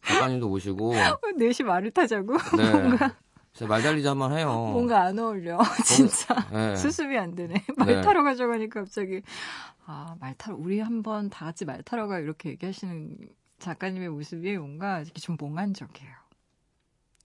작가님도 0.06 0.52
오시고. 0.52 0.94
넷이 1.36 1.66
말을 1.66 1.90
타자고? 1.90 2.34
네. 2.34 2.72
진짜 3.54 3.68
말 3.68 3.82
달리기 3.82 4.08
한번 4.08 4.38
해요. 4.38 4.70
뭔가 4.72 5.02
안 5.02 5.18
어울려. 5.18 5.58
진짜. 5.84 6.36
예. 6.54 6.76
수습이 6.76 7.18
안 7.18 7.34
되네. 7.34 7.66
말 7.76 7.88
네. 7.88 8.02
타러 8.02 8.24
가자고 8.24 8.54
하니까 8.54 8.82
갑자기, 8.82 9.24
아, 9.88 10.16
말 10.20 10.36
타러, 10.36 10.56
우리 10.56 10.80
한번 10.80 11.32
다 11.32 11.46
같이 11.46 11.66
말 11.66 11.82
타러 11.82 12.08
가, 12.08 12.20
이렇게 12.20 12.50
얘기하시는 12.50 13.18
작가님의 13.58 14.10
모습이 14.10 14.58
뭔가 14.58 15.00
이렇게 15.00 15.20
좀 15.20 15.38
몽환적이에요. 15.40 16.14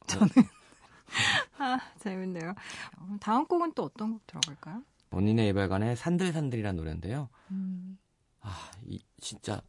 저는. 0.07 0.31
아, 1.59 1.79
재밌네요. 2.01 2.55
어, 2.99 3.17
다음 3.21 3.45
곡은 3.47 3.73
또 3.75 3.85
어떤 3.85 4.15
곡 4.15 4.27
들어갈까요? 4.27 4.83
원인의 5.17 5.49
이발관의 5.49 5.97
산들산들이라는 5.97 6.77
노래인데요. 6.77 7.31
음, 7.51 7.99
아, 8.43 8.71
이, 8.87 9.01
진짜 9.19 9.63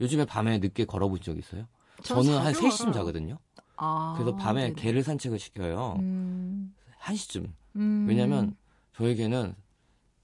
요즘에 0.00 0.24
밤에 0.24 0.58
늦게 0.58 0.86
걸어본 0.86 1.20
적 1.20 1.38
있어요? 1.38 1.68
저는 2.02 2.36
한 2.36 2.52
자주 2.52 2.66
3시쯤 2.66 2.78
걸어요. 2.78 2.92
자거든요. 2.94 3.38
아, 3.76 4.14
그래서 4.16 4.36
밤에 4.36 4.62
네네. 4.62 4.74
개를 4.74 5.04
산책을 5.04 5.38
시켜요. 5.38 5.96
음, 6.00 6.74
1시쯤. 7.00 7.52
음. 7.76 8.06
왜냐면 8.08 8.56
저희 8.96 9.14
개는 9.14 9.54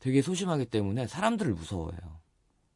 되게 0.00 0.22
소심하기 0.22 0.66
때문에 0.66 1.06
사람들을 1.06 1.54
무서워해요. 1.54 2.18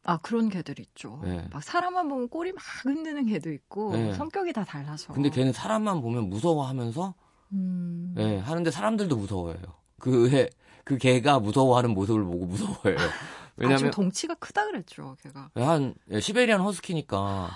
아, 0.04 0.18
그런 0.18 0.48
개들 0.48 0.78
있죠. 0.80 1.20
네. 1.24 1.46
막 1.52 1.62
사람만 1.62 2.08
보면 2.08 2.28
꼬리 2.28 2.52
막 2.52 2.62
흔드는 2.84 3.26
개도 3.26 3.52
있고, 3.52 3.92
네. 3.92 4.14
성격이 4.14 4.52
다 4.52 4.64
달라서. 4.64 5.12
근데 5.12 5.30
걔는 5.30 5.52
사람만 5.52 6.00
보면 6.00 6.28
무서워하면서 6.28 7.14
음. 7.52 8.14
예, 8.18 8.38
하는데 8.38 8.70
사람들도 8.70 9.16
무서워해요. 9.16 9.62
그, 9.98 10.28
애, 10.34 10.48
그 10.84 10.98
개가 10.98 11.40
무서워하는 11.40 11.90
모습을 11.94 12.24
보고 12.24 12.46
무서워해요. 12.46 12.96
아, 13.58 13.60
좀 13.60 13.70
왜냐면 13.70 13.90
덩치가 13.90 14.34
크다 14.34 14.66
그랬죠, 14.66 15.16
걔가. 15.22 15.50
한 15.54 15.94
예, 16.10 16.20
시베리안 16.20 16.60
허스키니까 16.60 17.50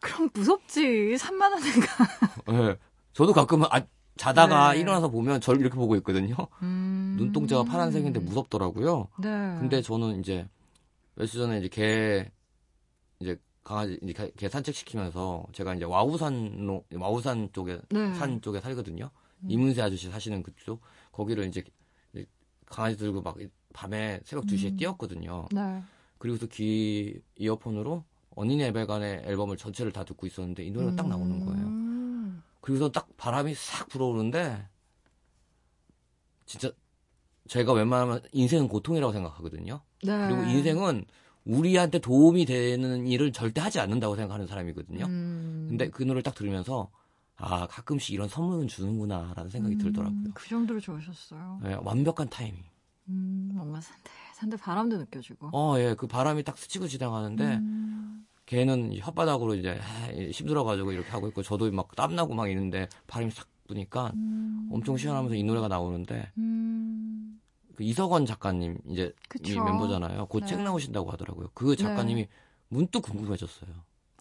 그럼 0.00 0.30
무섭지. 0.32 1.16
산만하니까. 1.18 2.04
예, 2.52 2.76
저도 3.12 3.32
가끔 3.32 3.64
아, 3.64 3.82
자다가 4.16 4.72
네. 4.74 4.80
일어나서 4.80 5.08
보면 5.08 5.40
저를 5.40 5.60
이렇게 5.60 5.76
보고 5.76 5.96
있거든요. 5.96 6.34
음. 6.62 7.14
눈동자가 7.18 7.64
파란색인데 7.64 8.20
무섭더라고요. 8.20 9.08
네. 9.20 9.28
근데 9.58 9.80
저는 9.80 10.20
이제 10.20 10.46
며칠 11.14 11.40
전에 11.40 11.58
이제 11.58 11.68
개 11.68 12.30
이제 13.20 13.36
강아지 13.64 13.98
이제 14.02 14.12
개, 14.12 14.30
개 14.36 14.48
산책시키면서 14.48 15.46
제가 15.52 15.74
이제 15.74 15.84
와우산로 15.84 16.84
와우산 16.94 17.50
쪽에 17.52 17.80
네. 17.90 18.14
산 18.14 18.40
쪽에 18.40 18.60
살거든요. 18.60 19.10
음. 19.40 19.50
이문세 19.50 19.82
아저씨 19.82 20.10
사시는 20.10 20.42
그쪽 20.42 20.80
거기를 21.12 21.44
이제 21.46 21.62
강아지 22.68 22.96
들고 22.96 23.22
막 23.22 23.36
밤에 23.72 24.20
새벽 24.24 24.46
2시에 24.46 24.72
음. 24.72 24.76
뛰었거든요. 24.76 25.46
네. 25.52 25.82
그리고서 26.18 26.46
귀 26.46 27.20
이어폰으로 27.36 28.04
언니네 28.34 28.66
에베간의 28.68 29.22
앨범을 29.24 29.56
전체를 29.56 29.92
다 29.92 30.04
듣고 30.04 30.26
있었는데 30.26 30.64
이 30.64 30.70
노래가 30.70 30.96
딱 30.96 31.08
나오는 31.08 31.44
거예요. 31.44 31.66
음. 31.66 32.42
그리고서 32.60 32.90
딱 32.90 33.08
바람이 33.16 33.54
싹 33.54 33.88
불어오는데 33.88 34.66
진짜 36.46 36.70
제가 37.46 37.72
웬만하면 37.72 38.20
인생은 38.32 38.68
고통이라고 38.68 39.12
생각하거든요. 39.12 39.80
네. 40.02 40.28
그리고 40.28 40.42
인생은 40.42 41.04
우리한테 41.44 41.98
도움이 41.98 42.44
되는 42.44 43.06
일을 43.06 43.32
절대 43.32 43.60
하지 43.60 43.80
않는다고 43.80 44.16
생각하는 44.16 44.46
사람이거든요. 44.46 45.06
음. 45.06 45.66
근데 45.70 45.88
그 45.88 46.02
노래를 46.02 46.22
딱 46.22 46.34
들으면서 46.34 46.90
아 47.38 47.66
가끔씩 47.68 48.14
이런 48.14 48.28
선물은 48.28 48.66
주는구나라는 48.68 49.50
생각이 49.50 49.76
음, 49.76 49.78
들더라고요. 49.78 50.24
그 50.34 50.48
정도로 50.48 50.80
좋으셨어요. 50.80 51.60
예, 51.66 51.78
완벽한 51.82 52.28
타이밍. 52.28 52.62
음, 53.08 53.52
뭔가 53.54 53.80
산들 53.80 54.10
산들 54.34 54.58
바람도 54.58 54.98
느껴지고. 54.98 55.50
어, 55.52 55.78
예, 55.78 55.94
그 55.94 56.06
바람이 56.06 56.42
딱 56.42 56.58
스치고 56.58 56.88
지나가는데 56.88 57.56
음. 57.56 58.26
걔는 58.46 58.92
이 58.92 59.00
혓바닥으로 59.00 59.58
이제 59.58 59.80
에, 60.10 60.30
힘들어가지고 60.30 60.92
이렇게 60.92 61.10
하고 61.10 61.28
있고 61.28 61.42
저도 61.42 61.70
막 61.70 61.94
땀나고 61.94 62.34
막 62.34 62.48
있는데 62.50 62.88
바람이 63.06 63.30
싹 63.30 63.46
부니까 63.68 64.12
음. 64.14 64.68
엄청 64.72 64.96
시원하면서 64.96 65.36
이 65.36 65.44
노래가 65.44 65.68
나오는데 65.68 66.32
음. 66.38 67.40
그 67.76 67.84
이석원 67.84 68.26
작가님 68.26 68.78
이제 68.88 69.12
이. 69.44 69.54
멤버잖아요. 69.54 70.26
곧 70.26 70.40
네. 70.40 70.46
책 70.46 70.62
나오신다고 70.62 71.10
하더라고요. 71.12 71.50
그 71.54 71.76
작가님이 71.76 72.26
문득 72.68 73.02
궁금해졌어요. 73.02 73.70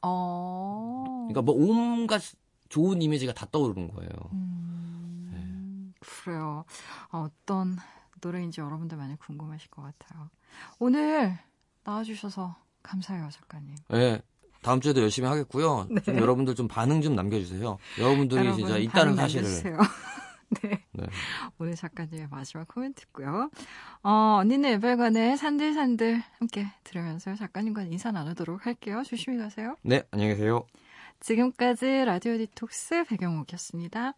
어. 0.04 1.26
그러니까 1.30 1.42
뭐 1.42 1.56
온갖 1.56 2.22
좋은 2.70 3.02
이미지가 3.02 3.34
다 3.34 3.48
떠오르는 3.52 3.90
거예요. 3.94 4.10
음, 4.34 5.94
그래요. 6.00 6.66
어, 7.12 7.28
어떤 7.30 7.78
노래인지 8.22 8.62
여러분들 8.62 8.98
많이 8.98 9.16
궁금하실 9.18 9.70
것 9.70 9.82
같아요. 9.82 10.30
오늘 10.80 11.38
나와주셔서 11.84 12.56
감사해요, 12.84 13.30
작가님. 13.32 13.76
예. 13.94 14.22
다음 14.62 14.82
주에도 14.82 15.02
열심히 15.02 15.28
하겠고요. 15.30 15.88
좀 16.04 16.18
여러분들 16.18 16.56
좀 16.56 16.68
반응 16.68 17.02
좀 17.02 17.16
남겨주세요. 17.16 17.78
여러분들이 18.00 18.42
네. 18.42 18.46
여러분, 18.48 18.66
진짜 18.66 18.78
있다는 18.78 19.16
사실을. 19.16 19.48
네. 20.62 20.82
네. 20.94 21.06
오늘 21.60 21.76
작가님의 21.76 22.28
마지막 22.32 22.68
코멘트고요. 22.70 23.50
어, 24.04 24.38
언니네 24.40 24.74
에벨관의 24.74 25.38
산들산들 25.38 26.24
함께 26.40 26.68
들으면서 26.84 27.36
작가님과 27.36 27.84
인사 27.84 28.12
나누도록 28.12 28.66
할게요. 28.66 29.04
조심히 29.06 29.38
가세요. 29.38 29.76
네, 29.84 30.04
안녕히 30.12 30.34
계세요. 30.34 30.66
지금까지 31.20 32.06
라디오 32.06 32.38
디톡스 32.38 33.06
배경옥이었습니다. 33.06 34.14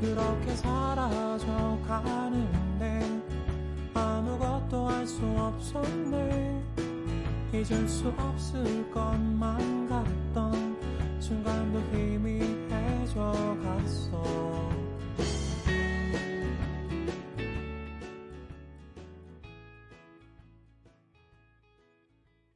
그렇게 0.00 0.56
사라져 0.56 1.78
가는데 1.86 3.00
아무것도 3.94 4.88
할 4.88 5.06
수 5.06 5.24
없었네 5.26 6.81
잊을 7.52 7.86
수 7.86 8.08
없을 8.16 8.90
것만 8.90 9.86
같던 9.86 11.20
순간도 11.20 11.80
힘 11.92 12.01